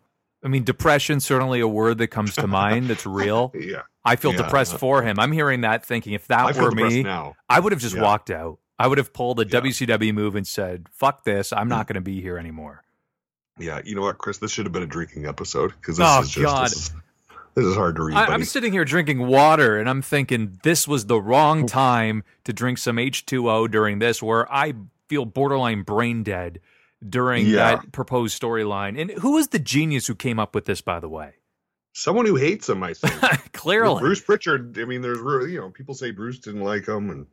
[0.44, 2.88] I mean, depression certainly a word that comes to mind.
[2.88, 3.50] That's real.
[3.58, 4.42] Yeah, I feel Yeah.
[4.42, 5.18] depressed for him.
[5.18, 7.34] I'm hearing that, thinking if that I were me, now.
[7.48, 8.02] I would have just Yeah.
[8.02, 8.58] walked out.
[8.78, 9.60] I would have pulled a Yeah.
[9.60, 11.52] WCW move and said, "Fuck this!
[11.52, 12.82] I'm not going to be here anymore."
[13.58, 14.38] Yeah, you know what, Chris?
[14.38, 16.66] This should have been a drinking episode because this Oh, is just God.
[16.66, 16.92] Is,
[17.54, 18.16] this is hard to read.
[18.16, 18.32] I, buddy.
[18.32, 21.66] I'm sitting here drinking water, and I'm thinking this was the wrong oh.
[21.66, 24.74] time to drink some H2O during this, where I
[25.08, 26.60] feel borderline brain dead
[27.06, 27.76] during Yeah.
[27.76, 29.00] that proposed storyline.
[29.00, 31.34] And who was the genius who came up with this, by the way?
[31.92, 33.52] Someone who hates him, I think.
[33.52, 34.76] Clearly, Bruce Prichard.
[34.78, 37.26] I mean, there's you know people say Bruce didn't like him, and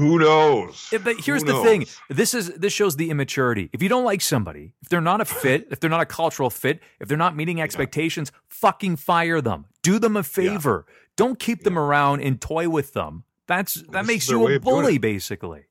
[0.00, 0.88] who knows?
[0.90, 1.86] But here's Who the thing.
[2.08, 3.70] This is this shows the immaturity.
[3.72, 6.50] If you don't like somebody, if they're not a fit, if they're not a cultural
[6.50, 9.66] fit, if they're not meeting expectations, fucking fire them.
[9.82, 10.86] Do them a favor.
[11.16, 13.24] Don't keep them around and toy with them.
[13.46, 15.64] That's that This makes you a bully, basically.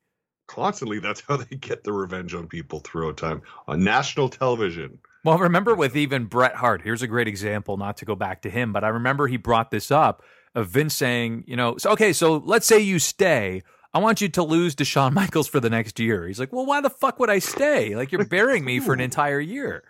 [0.48, 5.00] Constantly, that's how they get the revenge on people throughout time on national television.
[5.24, 8.50] Well, remember with even Bret Hart, here's a great example, not to go back to
[8.50, 10.24] him, but I remember he brought this up
[10.56, 13.62] of Vince saying, you know, so okay, so let's say you stay.
[13.93, 16.28] I want you to lose to Shawn Michaels for the next year.
[16.28, 17.95] He's like, well, why the fuck would I stay?
[17.95, 19.84] Like, you're burying me for an entire year.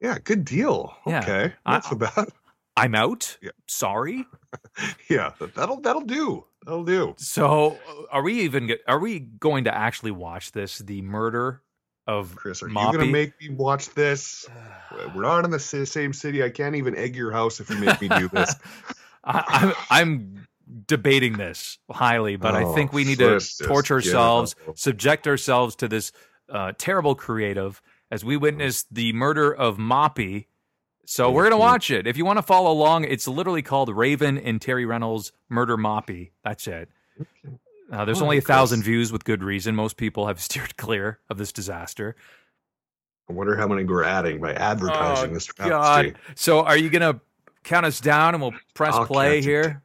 [0.00, 0.94] Yeah, good deal.
[1.06, 1.20] Yeah.
[1.20, 2.28] Okay, I- not so bad.
[2.76, 3.38] I'm out.
[3.42, 3.50] Yeah.
[3.66, 4.24] Sorry.
[5.10, 6.44] Yeah, that'll that'll do.
[6.64, 7.14] That'll do.
[7.18, 7.78] So,
[8.10, 8.70] are we even?
[8.88, 10.78] Are we going to actually watch this?
[10.78, 11.62] The murder
[12.06, 12.92] of Chris, are Moppy?
[12.92, 14.46] you gonna make me watch this?
[15.14, 16.42] We're not in the same city.
[16.42, 18.54] I can't even egg your house if you make me do this.
[19.24, 20.46] I, I'm, I'm
[20.86, 25.88] debating this highly, but I Oh, think we need to torture ourselves, subject ourselves to
[25.88, 26.12] this
[26.48, 30.46] uh, terrible creative as we witness the murder of Moppy.
[31.04, 31.60] So we're gonna Mhm.
[31.60, 32.06] watch it.
[32.06, 36.30] If you want to follow along, it's literally called Raven and Terry Reynolds Murder Moppy.
[36.44, 36.90] That's it.
[37.92, 39.76] Uh, there's All only a thousand views with good reason.
[39.76, 42.16] Most people have steered clear of this disaster.
[43.28, 46.16] I wonder how many we're adding by advertising Oh, this God.
[46.36, 47.20] So are you gonna
[47.64, 49.82] count us down and we'll press I'll play here?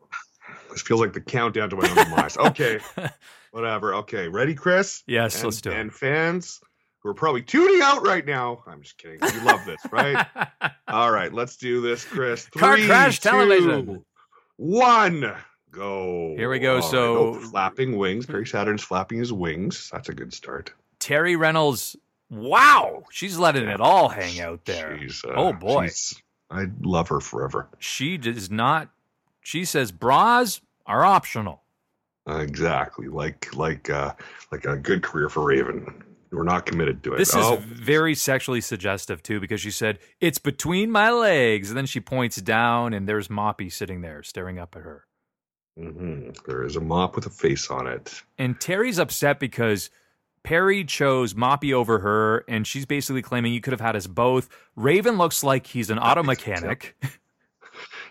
[0.72, 2.38] This feels like the countdown to my own demise.
[2.38, 2.80] Okay,
[3.52, 3.94] whatever.
[3.96, 5.04] Okay, ready, Chris?
[5.08, 5.78] Yes, and, let's do it.
[5.78, 6.62] And fans
[7.00, 8.64] who are probably tuning out right now.
[8.68, 9.20] I'm just kidding.
[9.22, 10.26] You love this, right?
[10.88, 12.48] All right, let's do this, Chris.
[12.50, 14.06] Car crash two, television.
[14.58, 15.34] One.
[15.72, 16.34] Go.
[16.38, 16.76] Here we go.
[16.76, 16.92] All right.
[16.92, 18.26] So- Oh, flapping wings.
[18.26, 19.90] Perry Saturn's flapping his wings.
[19.92, 20.74] That's a good start.
[21.00, 21.96] Terry Reynolds.
[22.30, 24.98] Wow, she's letting it all hang out there.
[25.26, 25.90] Uh, Oh, boy.
[26.50, 27.68] I love her forever.
[27.80, 28.90] She does not.
[29.42, 31.64] She says bras are optional.
[32.28, 34.14] Exactly, like like uh,
[34.52, 36.04] like a good career for Raven.
[36.32, 37.18] We're not committed to it.
[37.18, 41.78] This oh, is very sexually suggestive too, because she said it's between my legs, and
[41.78, 45.06] then she points down, and there's Moppy sitting there staring up at her.
[45.78, 46.38] mhm.
[46.46, 48.22] There is a mop with a face on it.
[48.38, 49.90] And Terry's upset because
[50.44, 54.48] Perry chose Moppy over her, and she's basically claiming you could have had us both.
[54.76, 56.96] Raven looks like he's an auto mechanic.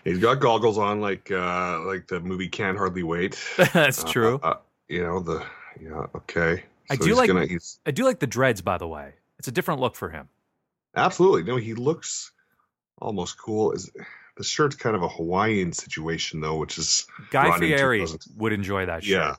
[0.03, 3.39] He's got goggles on, like uh, like the movie Can't Hardly Wait.
[3.73, 4.39] That's Uh, true.
[4.43, 4.55] uh,
[4.87, 5.45] you know the
[5.79, 6.07] yeah.
[6.15, 6.63] Okay.
[6.89, 7.47] I do like- Gonna,
[7.85, 9.13] I do like the dreads, by the way.
[9.39, 10.27] It's a different look for him.
[10.95, 11.55] absolutely no.
[11.57, 12.31] He looks
[12.99, 13.71] almost cool.
[13.71, 13.89] Is
[14.37, 18.05] the shirt's kind of a Hawaiian situation though, which is Guy Fieri
[18.37, 19.37] would enjoy that shirt.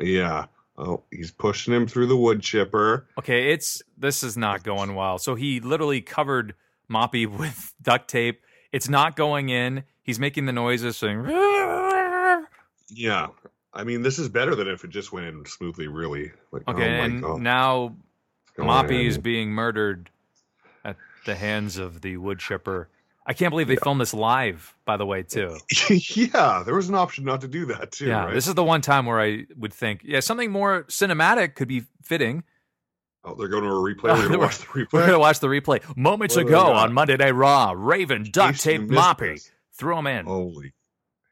[0.00, 0.44] yeah, yeah.
[0.78, 3.06] Oh, he's pushing him through the wood chipper.
[3.18, 5.16] Okay, it's this is not going well.
[5.18, 6.54] So he literally covered
[6.90, 8.42] Moppy with duct tape.
[8.76, 9.84] It's not going in.
[10.02, 11.24] He's making the noises saying
[12.90, 13.28] Yeah.
[13.72, 16.32] I mean, this is better than if it just went in smoothly, really.
[16.52, 17.40] Like, oh Okay, oh and God.
[17.40, 17.96] now
[18.58, 20.10] Moppy is being murdered
[20.84, 22.90] at the hands of the wood chipper.
[23.26, 25.56] I can't believe they filmed this live, by the way, too.
[25.90, 28.06] yeah, there was an option not to do that too.
[28.08, 28.34] yeah, right?
[28.34, 31.84] this is the one time where I would think, yeah, something more cinematic could be
[32.02, 32.44] fitting.
[33.26, 34.04] Oh, they're going to a replay.
[34.14, 34.92] We're going to watch the replay.
[34.92, 35.96] We're going to watch the replay.
[35.96, 39.46] Moments What ago on Monday Night Raw, Raven duct tape Moppy.
[39.74, 40.24] Threw him in.
[40.26, 40.72] Holy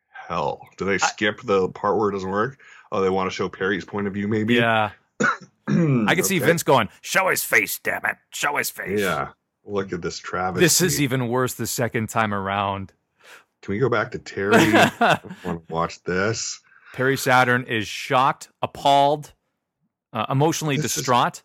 [0.09, 0.61] hell!
[0.77, 2.59] Do they skip the part where it doesn't work?
[2.93, 4.55] Oh, they want to show Perry's point of view, maybe.
[4.55, 4.91] yeah.
[5.69, 6.47] I could see Okay.
[6.47, 8.17] Vince going, show his face, damn it.
[8.31, 9.01] Show his face.
[9.01, 9.29] Yeah.
[9.65, 10.61] Look at this Travis.
[10.61, 12.93] This is even worse the second time around.
[13.63, 14.57] Can we go back to Terry?
[14.57, 16.61] I want to watch this.
[16.93, 19.33] Perry Saturn is shocked, appalled,
[20.13, 21.43] uh, emotionally This is- distraught.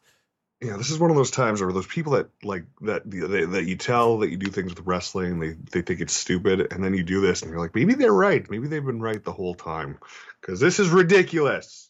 [0.62, 3.64] Yeah, this is one of those times where those people that like that that, that
[3.66, 6.94] you tell that you do things with wrestling, they they think it's stupid, and then
[6.94, 8.50] you do this, and you're like, maybe they're right.
[8.50, 9.98] Maybe they've been right the whole time,
[10.42, 11.90] because this is ridiculous.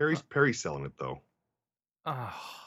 [0.00, 1.22] Perry's Perry's selling it though.
[2.06, 2.64] Ah.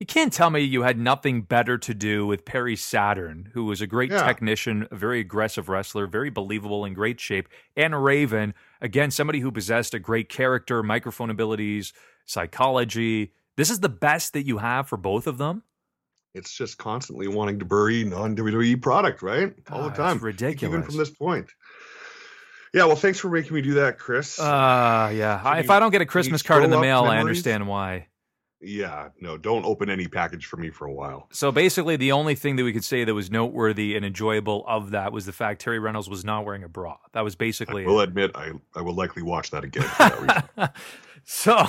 [0.00, 3.80] you can't tell me you had nothing better to do with Perry Saturn, who was
[3.80, 4.24] a great Yeah.
[4.24, 9.52] technician, a very aggressive wrestler, very believable, in great shape, and Raven, again, somebody who
[9.52, 11.92] possessed a great character, microphone abilities,
[12.26, 13.32] psychology.
[13.56, 15.62] This is the best that you have for both of them.
[16.34, 19.54] It's just constantly wanting to bury non WWE product, right?
[19.70, 20.74] All Ah, the it's time, ridiculous.
[20.74, 21.50] Even from this point.
[22.72, 24.38] Yeah, well, thanks for making me do that, Chris.
[24.40, 25.42] Uh, yeah.
[25.44, 28.06] I, if you- I don't get a Christmas card in the mail, I understand why.
[28.62, 31.28] yeah, no, don't open any package for me for a while.
[31.32, 34.92] So basically, the only thing that we could say that was noteworthy and enjoyable of
[34.92, 36.96] that was the fact Terry Reynolds was not wearing a bra.
[37.12, 38.04] That was basically I will it.
[38.08, 39.82] admit, I I will likely watch that again.
[39.82, 40.20] For that
[40.56, 40.68] reason.
[41.24, 41.66] so,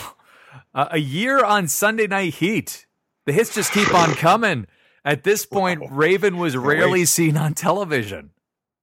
[0.73, 2.85] uh, a year on Sunday Night Heat.
[3.25, 4.67] The hits just keep on coming.
[5.05, 5.87] At this point, Wow.
[5.91, 8.31] Raven was rarely seen on television.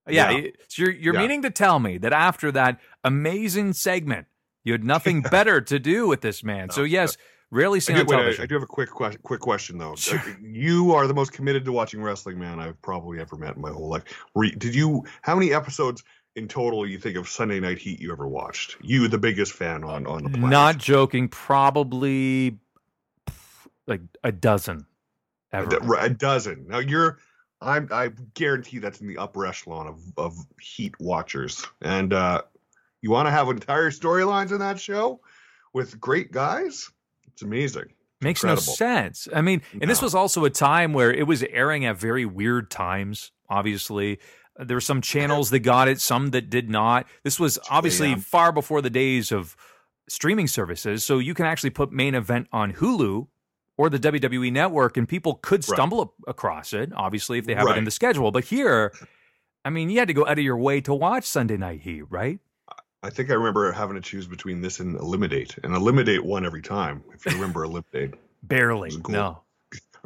[0.08, 0.50] Yeah, Yeah.
[0.68, 1.20] so you're, you're Yeah.
[1.20, 4.26] meaning to tell me that after that amazing segment,
[4.64, 6.70] you had nothing better to do with this man.
[6.70, 7.16] So No, yes,
[7.50, 8.42] rarely I seen do, on wait, television.
[8.42, 9.20] I do have a quick question.
[9.22, 9.94] Quick question though.
[9.96, 10.22] Sure.
[10.42, 13.70] You are the most committed to watching wrestling man I've probably ever met in my
[13.70, 14.02] whole life.
[14.34, 15.04] Were did you?
[15.22, 16.02] How many episodes
[16.36, 18.76] in total you think of Sunday Night Heat you ever watched?
[18.80, 20.50] You, the biggest fan on on the planet.
[20.50, 22.58] Not joking, probably
[23.86, 24.86] like a dozen
[25.52, 25.94] ever.
[25.98, 26.66] a dozen.
[26.68, 27.18] Now you're.
[27.62, 31.66] I'm, I guarantee that's in the upper echelon of, of Heat watchers.
[31.82, 32.40] And uh,
[33.02, 35.20] you want to have entire storylines in that show
[35.74, 36.90] with great guys?
[37.26, 37.92] It's amazing.
[38.22, 39.28] Makes no sense.
[39.34, 42.70] I mean, and this was also a time where it was airing at very weird
[42.70, 44.20] times, obviously.
[44.58, 47.06] There were some channels that got it, some that did not.
[47.22, 48.20] This was obviously AM.
[48.20, 49.56] far before the days of
[50.08, 51.04] streaming services.
[51.04, 53.28] So you can actually put main event on Hulu
[53.78, 57.66] or the WWE network and people could stumble a- across it, obviously, if they have
[57.68, 58.30] it in the schedule.
[58.32, 58.92] But here,
[59.64, 62.02] I mean, you had to go out of your way to watch Sunday Night Heat,
[62.10, 62.38] right?
[63.02, 66.60] I think I remember having to choose between this and Elimidate, and Elimidate won every
[66.60, 67.02] time.
[67.14, 68.90] If you remember Elimidate, Barely.
[68.90, 69.12] Cool.
[69.14, 69.42] No.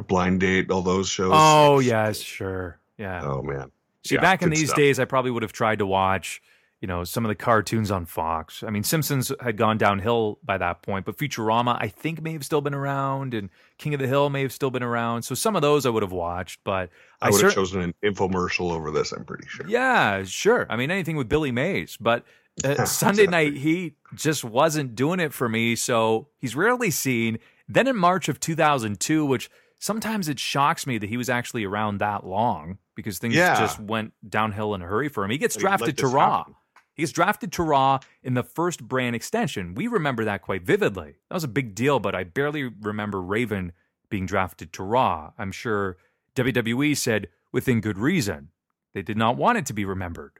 [0.07, 1.33] Blind Date, all those shows.
[1.35, 2.79] Oh, yes, sure.
[2.99, 3.23] Yeah.
[3.25, 3.73] Oh man.
[4.07, 4.77] See, Yeah, back in these stuff.
[4.77, 6.43] days, I probably would have tried to watch,
[6.81, 8.63] you know, some of the cartoons on Fox.
[8.63, 12.45] I mean, Simpsons had gone downhill by that point, but Futurama, I think, may have
[12.45, 15.23] still been around, and King of the Hill may have still been around.
[15.23, 16.91] So some of those I would have watched, but
[17.23, 19.13] I would cer- have chosen an infomercial over this.
[19.13, 19.67] I'm pretty sure.
[19.67, 20.67] Yeah, sure.
[20.69, 22.25] I mean, anything with Billy Mays, but
[22.63, 25.75] uh, Sunday Night Heat just wasn't doing it for me.
[25.77, 27.39] So he's rarely seen.
[27.67, 31.99] Then in March of 2002, which sometimes it shocks me that he was actually around
[31.99, 33.59] that long because things Yeah.
[33.59, 35.31] just went downhill in a hurry for him.
[35.31, 36.39] He gets drafted to Raw.
[36.39, 36.55] happen.
[36.95, 39.75] He gets drafted to Raw in the first brand extension.
[39.75, 41.17] We remember that quite vividly.
[41.29, 43.73] That was a big deal, but I barely remember Raven
[44.11, 45.33] being drafted to Raw.
[45.37, 45.97] I'm sure
[46.37, 48.51] WWE said within good reason.
[48.93, 50.33] They did not want it to be remembered.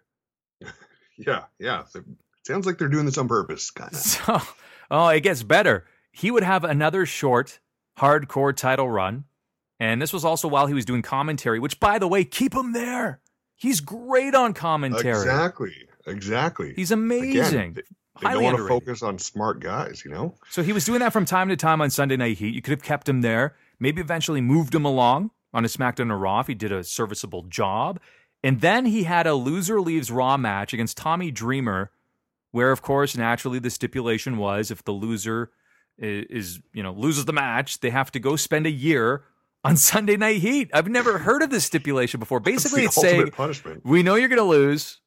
[1.17, 1.85] Yeah, yeah.
[1.85, 2.03] So
[2.47, 3.99] Sounds like they're doing this on purpose, kind of.
[4.01, 4.41] So,
[4.91, 5.87] oh, it gets better.
[6.13, 7.59] He would have another short,
[7.99, 9.25] hardcore title run.
[9.81, 12.73] And this was also while he was doing commentary, which, by the way, keep him
[12.73, 13.21] there.
[13.57, 15.11] He's great on commentary.
[15.11, 15.75] Exactly.
[16.07, 16.75] Exactly.
[16.75, 17.71] He's amazing.
[17.71, 17.83] Again, they,
[18.29, 20.35] they don't want to focus on smart guys, you know?
[20.51, 22.55] So he was doing that from time to time on Sunday Night Heat.
[22.55, 26.19] You could have kept him there, maybe eventually moved him along on a SmackDown or
[26.19, 28.01] Raw if he did a serviceable job.
[28.43, 31.91] And then he had a loser leaves Raw match against Tommy Dreamer,
[32.51, 35.51] where, of course, naturally the stipulation was if the loser
[35.97, 39.25] is, you know, loses the match, they have to go spend a year
[39.65, 40.71] on Sunday Night Heat.
[40.75, 42.41] I've never heard of this stipulation before.
[42.41, 43.83] Basically, it's saying punishment.
[43.85, 45.01] we know you're going to lose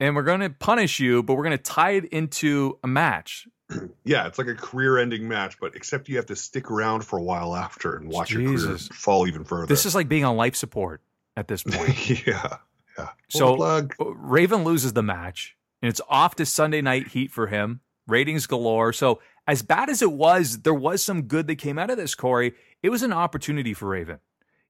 [0.00, 3.46] and we're going to punish you, but we're going to tie it into a match.
[4.04, 7.22] Yeah, it's like a career-ending match, but except you have to stick around for a
[7.22, 9.64] while after and watch your career fall even further.
[9.66, 11.00] This is like being on life support
[11.38, 12.10] at this point.
[12.26, 12.56] yeah,
[12.98, 13.08] yeah.
[13.30, 13.94] So- plug.
[13.98, 17.80] Uh, Raven loses the match, and it's off to Sunday night heat for him.
[18.06, 18.92] Ratings galore.
[18.92, 22.14] So, as bad as it was, there was some good that came out of this,
[22.14, 22.54] Cory.
[22.82, 24.18] It was an opportunity for Raven.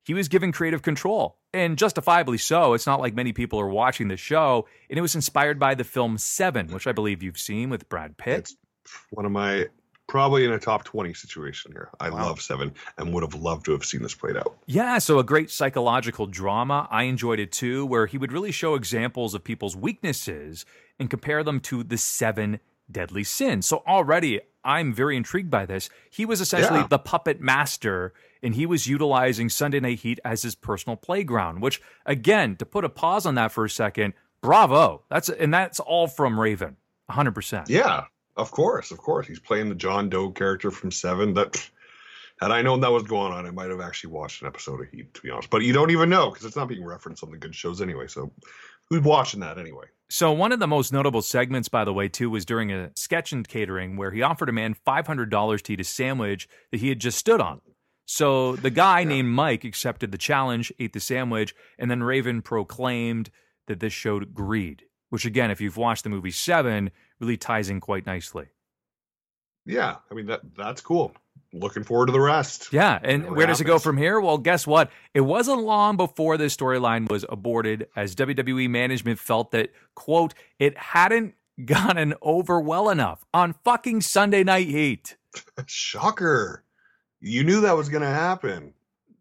[0.05, 2.75] He was given creative control, and justifiably so.
[2.75, 5.85] It's not like many people are watching the show, and it was inspired by the
[5.85, 8.39] film Seven, which I believe you've seen with Brad Pitt.
[8.39, 8.57] It's
[9.11, 9.67] one of my
[10.09, 11.89] probably in a top 20 situation here.
[12.01, 14.57] I love Seven and would have loved to have seen this played out.
[14.67, 16.89] Yeah, so a great psychological drama.
[16.91, 20.67] I enjoyed it too, where he would really show examples of people's weaknesses
[20.99, 23.63] and compare them to the seven deadly Sin.
[23.63, 25.91] So already I'm very intrigued by this.
[26.11, 26.87] He was essentially Yeah.
[26.89, 31.81] the puppet master and he was utilizing Sunday Night Heat as his personal playground, which
[32.07, 35.03] again, to put a pause on that for a second, bravo.
[35.11, 36.77] That's and that's all from Raven.
[37.11, 37.69] 100%.
[37.69, 38.05] Yeah,
[38.37, 39.27] of course, of course.
[39.27, 41.35] He's playing the John Doe character from Seven.
[41.35, 41.69] That
[42.41, 44.89] had I known that was going on, I might have actually watched an episode of
[44.89, 45.51] Heat, to be honest.
[45.51, 48.07] But you don't even know because it's not being referenced on the good shows anyway.
[48.07, 48.33] So
[48.93, 49.87] who's watching that anyway?
[50.11, 53.33] So one of the most notable segments, by the way, too, was during a sketch
[53.33, 56.81] and catering where he offered a man five hundred dollars to eat a sandwich that
[56.81, 57.63] he had just stood on.
[58.05, 63.31] So the guy named Mike accepted the challenge, ate the sandwich, and then Raven proclaimed
[63.69, 64.83] that this showed greed.
[65.09, 68.49] Which again, if you've watched the movie Seven, really ties in quite nicely.
[69.65, 71.15] Yeah, I mean that that's cool.
[71.55, 72.73] Looking forward to the rest.
[72.73, 74.19] Yeah, and where does it go from here?
[74.21, 74.91] Well, guess what?
[75.13, 80.79] It wasn't long before this storyline was aborted as WWE management felt that, quote, it
[80.79, 85.17] hadn't gotten over well enough on fucking Sunday Night Heat.
[85.67, 86.65] Shocker.
[87.21, 88.73] You knew that was going to happen.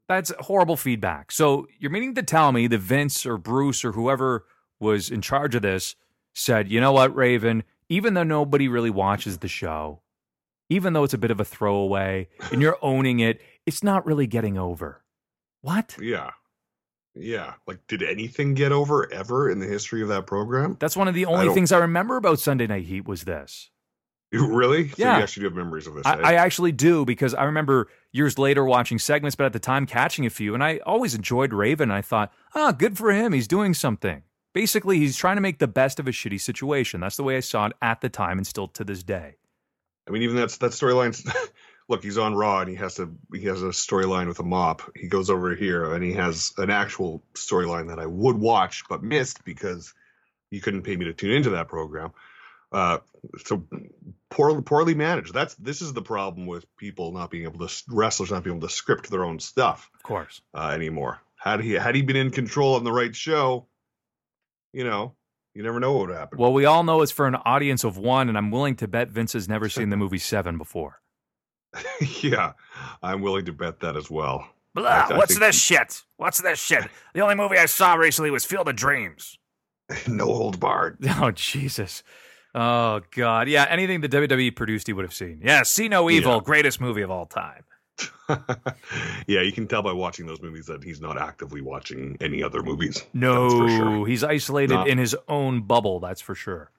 [0.08, 1.32] That's horrible feedback.
[1.32, 4.46] So you're meaning to tell me that Vince or Bruce or whoever
[4.80, 5.96] was in charge of this
[6.34, 10.02] said, you know what, Raven, even though nobody really watches the show,
[10.72, 14.26] even though it's a bit of a throwaway and you're owning it, it's not really
[14.26, 15.04] getting over.
[15.62, 15.98] What?
[16.02, 16.32] Yeah.
[17.14, 17.54] Yeah.
[17.68, 20.78] Like, did anything get over ever in the history of that program?
[20.80, 23.70] That's one of the only don't- things I remember about Sunday Night Heat was this.
[24.32, 24.88] You really?
[24.90, 25.18] So Yeah.
[25.18, 26.06] you actually do have memories of this.
[26.06, 26.22] I, eh?
[26.24, 30.26] I actually do because I remember years later watching segments, but at the time catching
[30.26, 31.92] a few, and I always enjoyed Raven.
[31.92, 33.34] I thought, ah, good for him.
[33.34, 34.24] He's doing something.
[34.54, 37.02] Basically, he's trying to make the best of a shitty situation.
[37.02, 39.36] That's the way I saw it at the time and still to this day.
[40.08, 41.14] I mean, even that's that storyline.
[41.90, 43.14] Look, he's on Raw and he has to.
[43.34, 44.82] He has a storyline with a mop.
[44.96, 49.04] He goes over here and he has an actual storyline that I would watch but
[49.04, 49.94] missed because
[50.52, 52.12] you couldn't pay me to tune into that program.
[52.72, 53.00] Uh,
[53.44, 53.66] so
[54.30, 55.34] poorly poorly managed.
[55.34, 58.68] That's this is the problem with people not being able to wrestlers not being able
[58.68, 60.42] to script their own stuff Of course.
[60.54, 61.20] uh, anymore.
[61.36, 63.68] Had he had he been in control on the right show,
[64.72, 65.16] you know,
[65.54, 66.38] you never know what would happen.
[66.40, 69.10] Well, we all know it's for an audience of one, and I'm willing to bet
[69.10, 71.02] Vince has never seen the movie Seven before.
[72.22, 72.54] yeah,
[73.02, 74.48] I'm willing to bet that as well.
[74.74, 76.02] Blah, I- I what's think- this shit?
[76.18, 76.86] What's this shit?
[77.14, 79.38] The only movie I saw recently was Field of Dreams.
[80.08, 80.98] no old Bard.
[81.20, 82.04] Oh, Jesus.
[82.54, 83.48] Oh, God.
[83.48, 85.40] Yeah, anything the WWE produced, he would have seen.
[85.44, 86.42] Yeah, See No Evil, Yeah.
[86.44, 87.64] greatest movie of all time.
[89.28, 92.64] yeah, you can tell by watching those movies that he's not actively watching any other
[92.64, 93.04] movies.
[93.14, 94.08] No, sure.
[94.08, 96.72] he's isolated in his own bubble, that's for sure.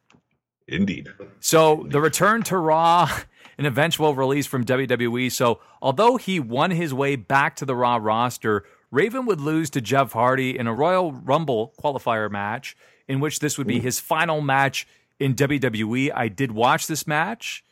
[0.69, 1.09] Indeed.
[1.41, 3.11] So the return to Raw,
[3.59, 5.31] an eventual release from WWE.
[5.31, 9.81] So although he won his way back to the Raw roster, Raven would lose to
[9.81, 12.77] Jeff Hardy in a Royal Rumble qualifier match,
[13.09, 14.87] in which this would be his final match
[15.19, 16.13] in WWE.
[16.15, 17.65] I did watch this match.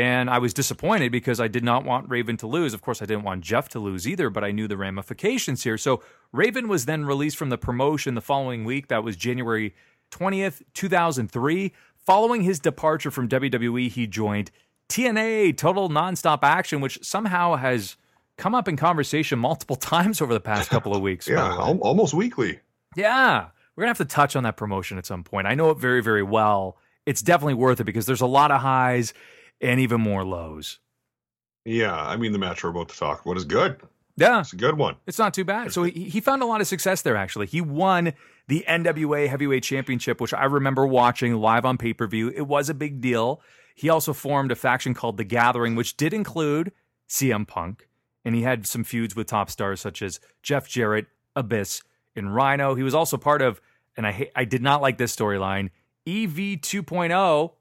[0.00, 2.72] And I was disappointed because I did not want Raven to lose.
[2.72, 5.76] Of course, I didn't want Jeff to lose either, but I knew the ramifications here.
[5.76, 8.88] So Raven was then released from the promotion the following week.
[8.88, 9.74] That was January
[10.10, 11.72] 20th, 2003.
[12.06, 14.50] Following his departure from WWE, he joined
[14.88, 17.96] TNA, Total Nonstop Action, which somehow has
[18.38, 21.28] come up in conversation multiple times over the past couple of weeks.
[21.28, 22.60] Yeah, al- almost weekly.
[22.96, 25.46] Yeah, we're gonna have to touch on that promotion at some point.
[25.46, 26.76] I know it very, very well.
[27.06, 29.12] it's definitely worth it because there's a lot of highs
[29.60, 30.78] and even more lows.
[31.64, 33.80] Yeah, I mean the match we're about to talk about is good.
[34.16, 34.96] Yeah, It's a good one.
[35.06, 35.72] it's not too bad.
[35.72, 37.46] So he, he found a lot of success there, actually.
[37.46, 38.12] He won
[38.48, 42.28] the NWA Heavyweight Championship, which I remember watching live on pay per view.
[42.28, 43.40] It was a big deal.
[43.74, 46.72] He also formed a faction called The Gathering, which did include
[47.08, 47.88] CM Punk.
[48.22, 51.82] And he had some feuds with top stars such as Jeff Jarrett, Abyss,
[52.14, 52.74] and Rhino.
[52.74, 53.58] He was also part of,
[53.96, 55.70] and I, I did not like this storyline,
[56.06, 57.52] EV 2.0,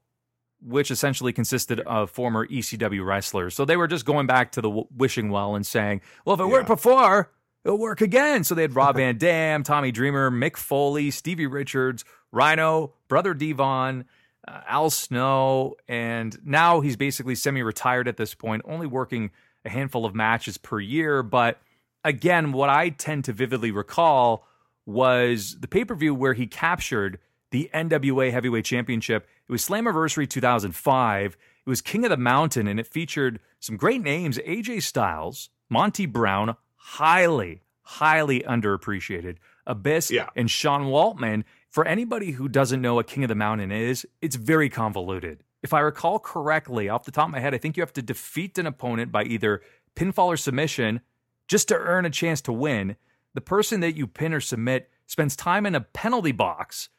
[0.62, 3.56] which essentially consisted of former ECW wrestlers.
[3.56, 6.40] So they were just going back to the w- wishing well and saying, well, if
[6.40, 7.32] it worked before,
[7.64, 8.44] it'll work again.
[8.44, 14.06] So they had Rob Van Dam, Tommy Dreamer, Mick Foley, Stevie Richards, Rhino, Brother Devon,
[14.48, 19.32] uh, Al Snow, and now he's basically semi retired at this point, only working
[19.66, 21.24] a handful of matches per year.
[21.24, 21.60] But
[22.04, 24.46] again, what I tend to vividly recall
[24.86, 27.20] was the pay per view where he captured
[27.52, 29.28] the NWA Heavyweight Championship.
[29.50, 31.36] It was Slammiversary 2005.
[31.66, 36.06] It was King of the Mountain, and it featured some great names AJ Styles, Monty
[36.06, 40.30] Brown, highly, highly underappreciated, Abyss, Yeah.
[40.36, 41.44] and Sean Waltman.
[41.68, 45.44] For anybody who doesn't know what King of the Mountain is, it's very convoluted.
[45.64, 48.02] If I recall correctly, off the top of my head, I think you have to
[48.04, 49.62] defeat an opponent by either
[49.96, 51.02] pinfall or submission
[51.48, 52.98] just to earn a chance to win.
[53.34, 56.90] The person that you pin or submit spends time in a penalty box.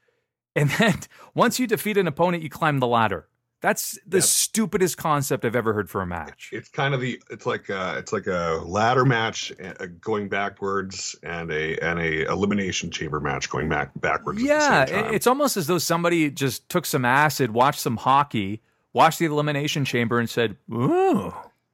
[0.57, 0.95] And then
[1.35, 3.27] once you defeat an opponent, you climb the ladder.
[3.63, 4.25] That's the Yep.
[4.25, 6.49] stupidest concept I've ever heard for a match.
[6.51, 11.15] It's kind of the it's like uh it's like a ladder match uh, going backwards
[11.23, 14.43] and a and a elimination chamber match going back backwards.
[14.43, 15.15] Yeah, at the same it- time.
[15.15, 18.63] it's almost as though somebody just took some acid, watched some hockey,
[18.95, 21.33] watched the elimination chamber, and said, "Ooh,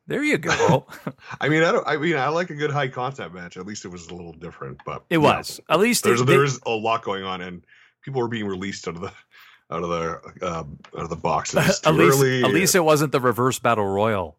[0.09, 0.87] there you go."
[1.41, 1.87] I mean, I don't.
[1.87, 3.57] I mean, I like a good high concept match.
[3.57, 6.33] At least it was a little different, but it was at least There's it, they-
[6.37, 7.63] there's a lot going on, and
[8.07, 9.13] people were being released out of the
[9.71, 12.45] out of the um, out of the boxes too at least early.
[12.45, 14.39] at least it wasn't the reverse battle royal.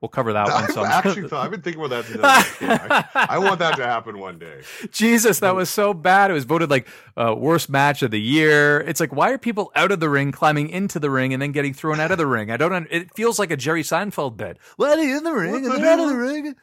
[0.00, 0.52] We'll cover that one.
[0.62, 0.92] I've sometime.
[0.92, 2.24] actually thought I've been thinking about that.
[2.24, 2.92] I, was a kid.
[3.16, 4.60] I, I want that to happen one day.
[4.92, 6.30] Jesus, that was so bad.
[6.30, 8.78] It was voted like uh, worst match of the year.
[8.78, 11.50] It's like, why are people out of the ring, climbing into the ring, and then
[11.50, 12.52] getting thrown out of the ring?
[12.52, 12.86] I don't.
[12.92, 14.58] It feels like a Jerry Seinfeld bit.
[14.76, 16.54] Well, in the ring, What's and the then out of the ring.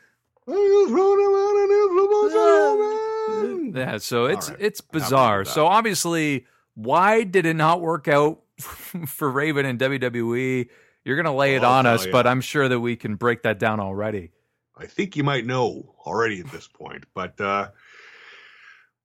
[0.48, 4.60] I just run around and it's the most Yeah, so it's right.
[4.60, 5.46] it's bizarre.
[5.46, 10.70] So obviously, why did it not work out for Raven and WWE?
[11.04, 12.12] You're gonna lay it Well, I'll on us, ya.
[12.12, 14.32] but I'm sure that we can break that down already.
[14.78, 17.06] I think you might know already at this point.
[17.14, 17.70] But uh,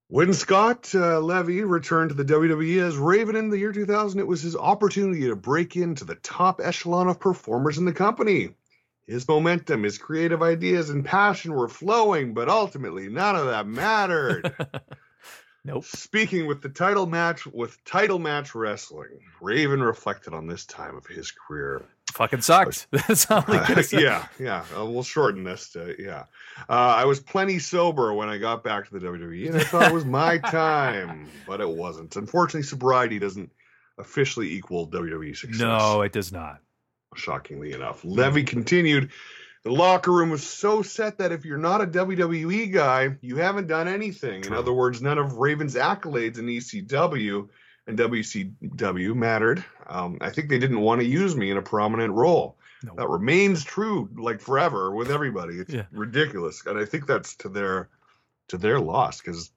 [0.08, 4.26] when Scott uh, Levy returned to the WWE as Raven in the year 2000, it
[4.26, 8.50] was his opportunity to break into the top echelon of performers in the company.
[9.10, 14.54] His momentum, his creative ideas, and passion were flowing, but ultimately none of that mattered.
[15.62, 15.84] Nope.
[15.84, 21.06] Speaking with the title match with title match wrestling, Raven reflected on this time of
[21.06, 21.82] his career.
[22.14, 22.86] Fucking sucks.
[22.90, 24.64] That's all Uh, yeah, yeah.
[24.74, 26.24] Uh, we'll shorten this to yeah.
[26.66, 29.90] Uh, I was plenty sober when I got back to the WWE, and I thought
[29.90, 32.16] it was my time, but it wasn't.
[32.16, 33.52] Unfortunately, sobriety doesn't
[33.98, 35.60] officially equal WWE success.
[35.60, 36.60] No, it does not.
[37.16, 38.04] Shockingly enough.
[38.04, 39.10] Levy continued.
[39.62, 43.66] The locker room was so set that if you're not a WWE guy, you haven't
[43.66, 44.44] done anything.
[44.44, 47.48] In other words, none of Raven's accolades in ECW
[47.86, 49.62] and WCW mattered.
[49.86, 52.56] Um, I think they didn't want to use me in a prominent role.
[52.82, 52.94] No.
[52.96, 55.56] That remains true, like forever, with everybody.
[55.56, 55.84] It's Yeah.
[55.92, 57.90] ridiculous, and I think that's to their
[58.48, 59.50] to their loss because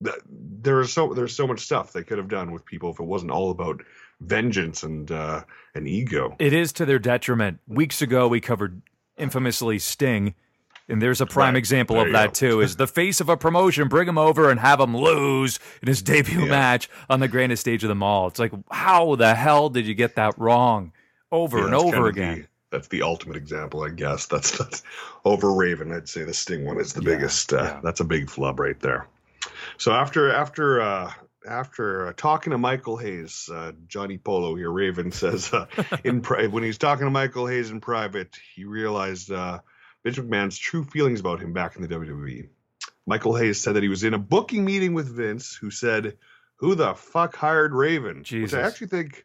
[0.00, 3.04] there is so there's so much stuff they could have done with people if it
[3.04, 3.82] wasn't all about
[4.20, 5.44] vengeance and uh,
[5.74, 6.36] and ego.
[6.38, 7.60] It is to their detriment.
[7.66, 8.82] Weeks ago, we covered
[9.16, 10.34] infamously Sting,
[10.88, 11.58] and there's a prime Right.
[11.58, 12.60] example There of that too.
[12.60, 16.02] Is the face of a promotion, bring him over and have him lose in his
[16.02, 16.50] debut Yeah.
[16.50, 18.26] match on the grandest stage of them all.
[18.28, 20.92] It's like, how the hell did you get that wrong
[21.32, 22.48] over Yeah, and over of the- again?
[22.70, 24.26] that's the ultimate example, I guess.
[24.32, 24.82] That's that's
[25.24, 25.90] over Raven.
[25.92, 27.52] I'd say the Sting one is the Yeah, biggest.
[27.52, 27.80] Uh.
[27.82, 29.06] That's a big flub right there.
[29.78, 31.12] So after after uh,
[31.48, 35.66] after uh, talking to Michael Hayes, uh, Johnny Polo here, Raven says uh,
[36.04, 39.60] in pri- when he's talking to Michael Hayes in private, he realized uh,
[40.04, 42.48] Vince McMahon's true feelings about him back in the WWE.
[43.06, 46.18] Michael Hayes said that he was in a booking meeting with Vince, who said,
[46.56, 48.52] "Who the fuck hired Raven?" Jesus.
[48.52, 49.24] Which I actually think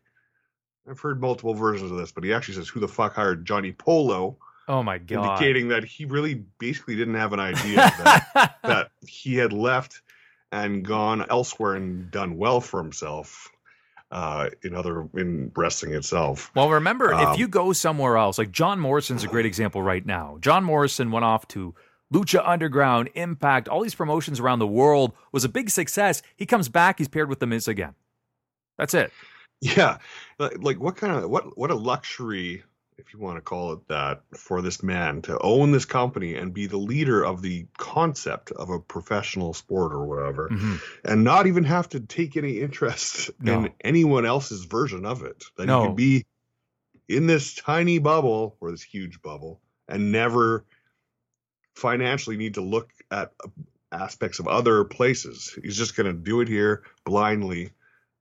[0.90, 3.74] I've heard multiple versions of this, but he actually says, "Who the fuck hired Johnny
[3.74, 4.38] Polo?"
[4.70, 5.26] Oh my god!
[5.26, 7.76] indicating that he really basically didn't have an idea
[8.34, 10.02] that, that he had left
[10.54, 13.50] and gone elsewhere and done well for himself
[14.12, 16.52] uh, in other in wrestling itself.
[16.56, 20.06] Well, remember, if Um, you go somewhere else, like John Morrison's a great example right
[20.06, 20.38] now.
[20.40, 21.74] John Morrison went off to
[22.14, 26.22] Lucha Underground, Impact, all these promotions around the world was a big success.
[26.36, 27.96] He comes back, he's paired with The Miz again.
[28.78, 29.12] That's it.
[29.62, 29.98] Yeah,
[30.38, 32.64] like, like what kind of what what a luxury,
[32.98, 36.54] if you want to call it that, for this man to own this company and
[36.54, 40.80] be the leader of the concept of a professional sport or whatever, Mhm.
[41.04, 43.66] and not even have to take any interest No.
[43.66, 45.44] in anyone else's version of it.
[45.58, 45.82] That No.
[45.82, 46.26] he can be
[47.08, 50.66] in this tiny bubble or this huge bubble and never
[51.76, 53.50] financially need to look at uh,
[53.92, 55.58] aspects of other places.
[55.62, 57.72] He's just going to do it here blindly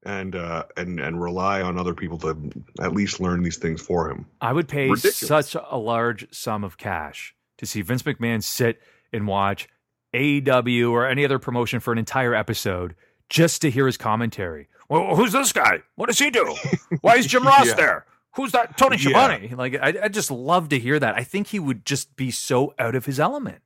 [0.05, 2.36] and uh and and rely on other people to
[2.80, 4.26] at least learn these things for him.
[4.40, 5.16] I would pay Ridiculous.
[5.16, 8.80] such a large sum of cash to see Vince McMahon sit
[9.12, 9.68] and watch
[10.14, 12.94] AEW or any other promotion for an entire episode
[13.28, 14.68] just to hear his commentary.
[14.88, 15.82] Well, who's this guy?
[15.94, 16.55] What does he do?
[17.00, 17.74] Why is Jim Ross Yeah.
[17.74, 18.07] there?
[18.36, 18.76] Who's that?
[18.76, 19.03] Tony Yeah.
[19.28, 19.55] Schiavone.
[19.57, 21.14] Like I, I just love to hear that.
[21.14, 23.61] I think he would just be so out of his element.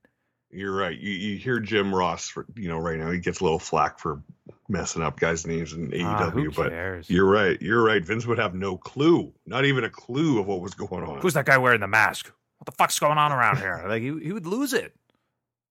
[0.57, 0.99] You're right.
[0.99, 4.23] You you hear Jim Ross, you know, right now he gets a little flack for
[4.69, 7.61] messing up guys' names in Ah, who AEW, but you're right.
[7.61, 8.03] You're right.
[8.03, 11.21] Vince would have no clue, not even a clue of what was going on.
[11.21, 12.33] Who's that guy wearing the mask?
[12.59, 13.85] What the fuck's going on around here?
[13.87, 14.95] Like he, he would lose it.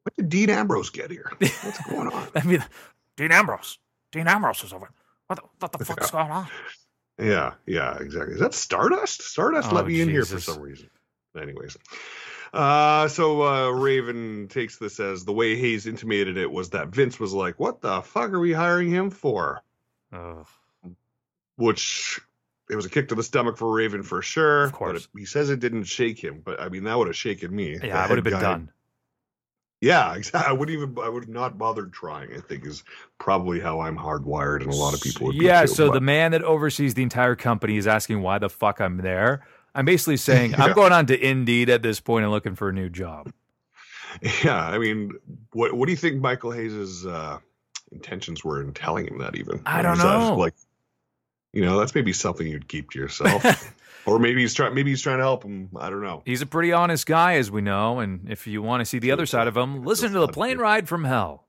[0.04, 1.32] What did Dean Ambrose get here?
[1.40, 2.28] What's going on?
[2.36, 2.64] I mean,
[3.18, 3.80] Dean Ambrose.
[4.12, 4.92] Dean Ambrose is over.
[5.26, 6.48] What the, what the fuck's going on?
[7.18, 8.36] Yeah, yeah, exactly.
[8.36, 9.24] Is that Stardust?
[9.24, 10.90] Stardust Oh, let me in here for some reason.
[11.36, 11.76] Anyways,
[12.56, 17.20] uh, so uh, Raven takes this as the way Hayes intimated it was that Vince
[17.20, 19.62] was like, "What the fuck are we hiring him for?"
[20.14, 20.48] ugh.
[21.58, 22.20] Which
[22.70, 24.64] it was a kick to the stomach for Raven for sure.
[24.66, 24.92] Of course.
[24.92, 27.56] but it- he says it didn't shake him, but I mean that would have shaken
[27.56, 27.78] me.
[27.84, 28.72] Yeah, I would have been guy- done.
[29.82, 30.50] Yeah, exactly.
[30.50, 30.98] I wouldn't even.
[31.04, 32.34] I would have not bothered trying.
[32.34, 32.84] I think is
[33.20, 35.38] probably how I'm hardwired, and a lot of people would.
[35.38, 38.38] be Yeah, too, so but- the man that oversees the entire company is asking why
[38.40, 39.46] the fuck I'm there.
[39.76, 40.64] I'm basically saying Yeah.
[40.64, 43.32] I'm going on to Indeed at this point and looking for a new job.
[44.44, 45.12] Yeah, I mean,
[45.52, 47.38] what what do you think Michael Hayes's uh,
[47.92, 49.36] intentions were in telling him that?
[49.36, 50.36] Even I don't know.
[50.36, 50.54] like,
[51.52, 54.74] you know, that's maybe something you'd keep to yourself, or maybe he's trying.
[54.74, 55.70] Maybe he's trying to help him.
[55.76, 56.24] I don't know.
[56.26, 59.12] He's a pretty honest guy, as we know, and if you want to see the
[59.12, 61.46] other side of him, listen to the plane ride from hell.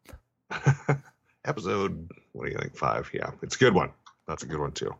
[1.45, 2.77] Episode what do you think?
[2.77, 3.11] Five.
[3.15, 3.91] Yeah, it's a good one.
[4.29, 4.95] That's a good one too.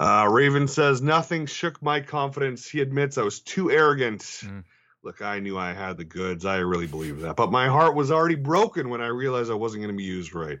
[0.00, 2.66] Uh, Raven says nothing shook my confidence.
[2.66, 4.22] He admits I was too arrogant.
[4.22, 4.64] Mm.
[5.02, 6.46] Look, I knew I had the goods.
[6.46, 7.36] I really believe that.
[7.36, 10.34] But my heart was already broken when I realized I wasn't going to be used
[10.34, 10.58] right.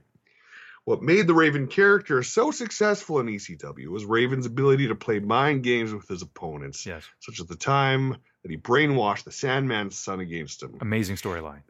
[0.84, 5.62] What made the Raven character so successful in ECW was Raven's ability to play mind
[5.62, 10.20] games with his opponents, Yes, such as the time that he brainwashed the Sandman's son
[10.20, 10.76] against him.
[10.80, 11.62] amazing storyline.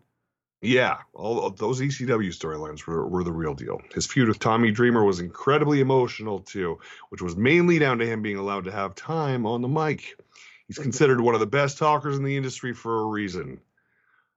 [0.63, 3.81] Yeah, all of those ECW storylines were, were the real deal.
[3.95, 8.21] His feud with Tommy Dreamer was incredibly emotional too, which was mainly down to him
[8.21, 10.21] being allowed to have time on the mic.
[10.67, 13.61] He's considered one of the best talkers in the industry for a reason.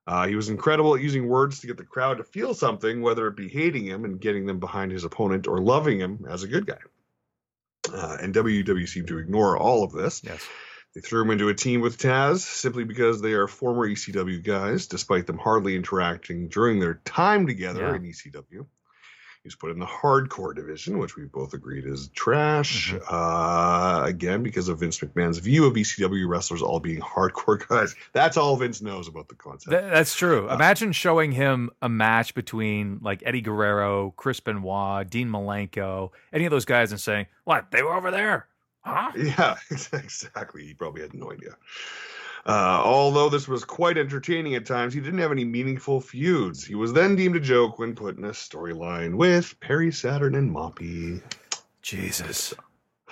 [0.07, 3.27] Uh, he was incredible at using words to get the crowd to feel something, whether
[3.27, 6.47] it be hating him and getting them behind his opponent or loving him as a
[6.47, 6.79] good guy.
[7.93, 10.21] Uh, and WWE seemed to ignore all of this.
[10.23, 10.47] Yes,
[10.95, 14.85] They threw him into a team with Taz simply because they are former ECW guys,
[14.87, 17.95] despite them hardly interacting during their time together Yeah.
[17.95, 18.65] in ECW.
[19.41, 22.93] He was put in the hardcore division, which we both agreed is trash.
[22.93, 23.03] Mm-hmm.
[23.13, 27.93] Uh, again, because of Vince McMahon's view of ECW wrestlers all being hardcore guys.
[28.13, 29.71] That's all Vince knows about the concept.
[29.71, 30.47] Th- that's true.
[30.49, 36.45] Uh, Imagine showing him a match between like Eddie Guerrero, Chris Benoit, Dean Malenko, any
[36.45, 37.69] of those guys, and saying, What?
[37.71, 38.47] They were over there?
[38.83, 39.11] Huh?
[39.17, 40.65] Yeah, exactly.
[40.65, 41.55] He probably had no idea.
[42.45, 46.65] Uh, although this was quite entertaining at times, he didn't have any meaningful feuds.
[46.65, 50.53] He was then deemed a joke when put in a storyline with Perry Saturn and
[50.53, 51.21] Moppy.
[51.81, 52.53] Jesus.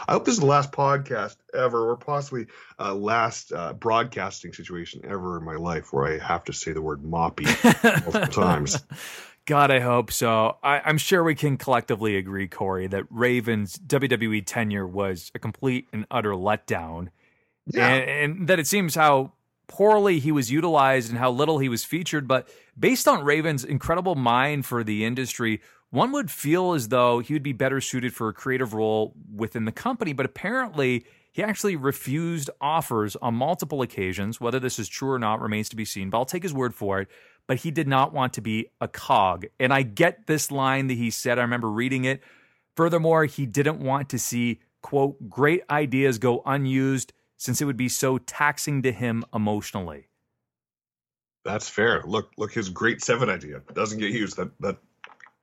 [0.07, 2.47] I hope this is the last podcast ever, or possibly
[2.79, 6.81] uh, last uh, broadcasting situation ever in my life where I have to say the
[6.81, 7.45] word Moppy
[8.03, 8.83] multiple times.
[9.45, 10.57] God, I hope so.
[10.63, 15.87] I, I'm sure we can collectively agree, Cory, that Raven's WWE tenure was a complete
[15.91, 17.09] and utter letdown,
[17.65, 19.33] Yeah, and, and that it seems how
[19.67, 22.27] poorly he was utilized and how little he was featured.
[22.27, 27.33] But based on Raven's incredible mind for the industry, one would feel as though he
[27.33, 30.13] would be better suited for a creative role within the company.
[30.13, 34.39] But apparently, he actually refused offers on multiple occasions.
[34.39, 36.75] Whether this is true or not remains to be seen, but I'll take his word
[36.75, 37.07] for it.
[37.47, 39.45] But he did not want to be a cog.
[39.59, 41.39] And I get this line that he said.
[41.39, 42.21] I remember reading it.
[42.77, 47.89] Furthermore, he didn't want to see, quote, great ideas go unused since it would be
[47.89, 50.07] so taxing to him emotionally.
[51.43, 52.03] that's fair.
[52.05, 54.37] Look, look, his great seven idea doesn't get used.
[54.37, 54.77] That that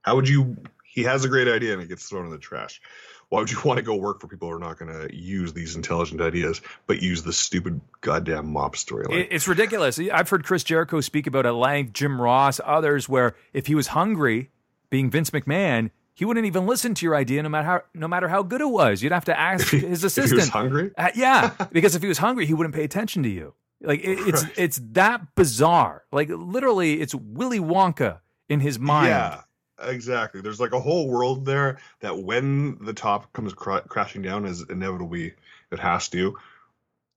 [0.02, 0.56] how would you?
[0.98, 2.80] He has a great idea and it gets thrown in the trash.
[3.28, 5.52] Why would you want to go work for people who are not going to use
[5.52, 9.12] these intelligent ideas, but use the stupid goddamn mop storyline?
[9.20, 9.98] It- It's ridiculous.
[10.00, 13.88] I've heard Chris Jericho speak about at length, Jim Ross, others, where if he was
[13.88, 14.50] hungry,
[14.90, 18.26] being Vince McMahon, he wouldn't even listen to your idea no matter how no matter
[18.28, 19.02] how good it was.
[19.04, 20.48] You'd have to ask his If he was assistant.
[20.50, 20.90] hungry.
[20.98, 23.54] Uh, yeah, because if he was hungry, he wouldn't pay attention to you.
[23.80, 26.02] Like it, it's it's that bizarre.
[26.10, 28.18] Like literally, it's Willy Wonka
[28.48, 29.08] in his mind.
[29.10, 29.42] Yeah,
[29.82, 30.40] exactly.
[30.40, 34.64] There's like a whole world there that when the top comes cra- crashing down, as
[34.68, 35.34] inevitably
[35.70, 36.36] it has to,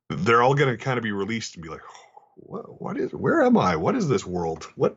[0.09, 1.82] they're all going to kind of be released and be like,
[2.36, 3.76] what, what is, where am I?
[3.76, 4.66] What is this world?
[4.76, 4.95] What,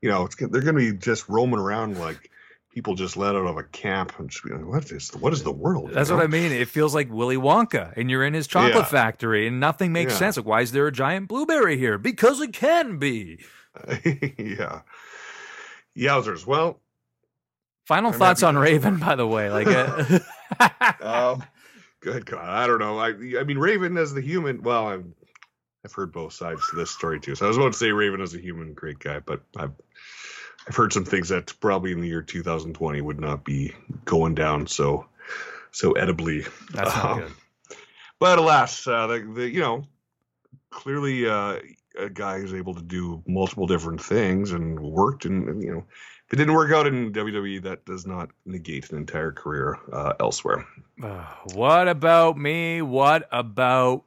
[0.00, 2.30] you know, it's, they're going to be just roaming around like
[2.72, 5.42] people just let out of a camp and just be like, what is, what is
[5.42, 5.90] the world?
[5.92, 6.24] That's you what know?
[6.24, 6.52] I mean.
[6.52, 8.84] It feels like Willy Wonka, and you're in his chocolate Yeah.
[8.84, 10.18] factory, and nothing makes Yeah.
[10.18, 10.36] sense.
[10.38, 11.98] Like, why is there a giant blueberry here?
[11.98, 13.40] Because it can be.
[14.38, 14.82] yeah.
[15.96, 16.46] Yowzers.
[16.46, 16.80] Well,
[17.86, 19.50] Final I'm thoughts on Raven, by the way.
[19.50, 20.18] Like, uh,
[21.00, 21.42] um,
[22.00, 22.98] good God, I don't know.
[22.98, 23.08] I,
[23.40, 24.62] I mean, Raven as the human.
[24.62, 25.04] Well, I've,
[25.84, 27.34] I've heard both sides to this story too.
[27.34, 29.72] So I was about to say Raven as a human, great guy, but I've
[30.68, 33.72] I've heard some things that probably in the year 2020 would not be
[34.04, 35.06] going down so
[35.72, 36.44] so edibly.
[36.72, 37.32] that's not Um, good.
[38.20, 39.84] But alas, uh, the, the you know
[40.70, 41.58] clearly uh,
[41.98, 45.84] a guy who's able to do multiple different things and worked and, and, you know
[46.32, 50.66] it didn't work out in WWE, that does not negate an entire career uh, elsewhere.
[51.02, 52.80] Uh, what about me?
[52.80, 54.04] What about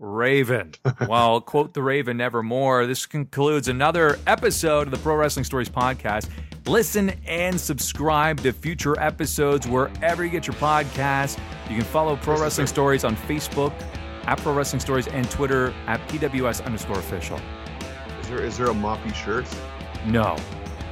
[0.00, 0.74] Raven?
[1.08, 2.86] well, quote the Raven nevermore.
[2.86, 6.28] This concludes another episode of the Pro Wrestling Stories podcast.
[6.66, 11.38] Listen and subscribe to future episodes wherever you get your podcasts.
[11.70, 13.72] You can follow Pro Wrestling Stories on Facebook
[14.26, 17.40] at Pro Wrestling Stories and Twitter at PWS underscore official.
[18.20, 19.46] Is there is there a moppy shirt?
[20.06, 20.36] No.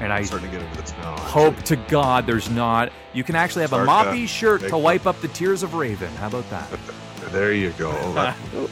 [0.01, 1.17] And I I'm starting to get into this now.
[1.19, 2.93] hope to God there's not.
[3.13, 5.75] You can actually have a Start to moppy shirt to wipe up the tears of
[5.75, 6.13] Raven.
[6.17, 6.69] How about that?
[7.31, 7.93] There you go.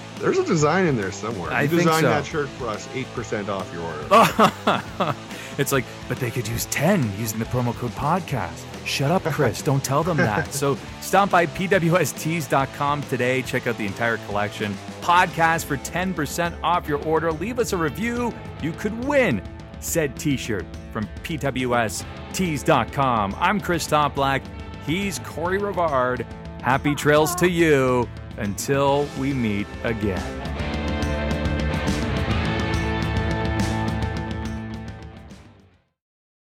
[0.21, 1.53] There's a design in there somewhere.
[1.53, 2.09] I you think designed so.
[2.09, 5.15] that shirt for us, eight percent off your order.
[5.59, 8.65] it's like, but they could use 10 using the promo code podcast.
[8.87, 9.61] Shut up, Chris.
[9.61, 10.53] Don't tell them that.
[10.53, 13.43] So stop by pwstees.com today.
[13.43, 14.75] Check out the entire collection.
[15.01, 17.33] Podcast for 10% off your order.
[17.33, 18.33] Leave us a review.
[18.63, 19.43] You could win
[19.85, 22.05] said t shirt from pwstees.com.
[23.39, 24.43] I'm Chris Toplack.
[24.87, 26.27] He's Cory Rivard.
[26.61, 28.09] Happy trails to you
[28.39, 30.74] until we meet again.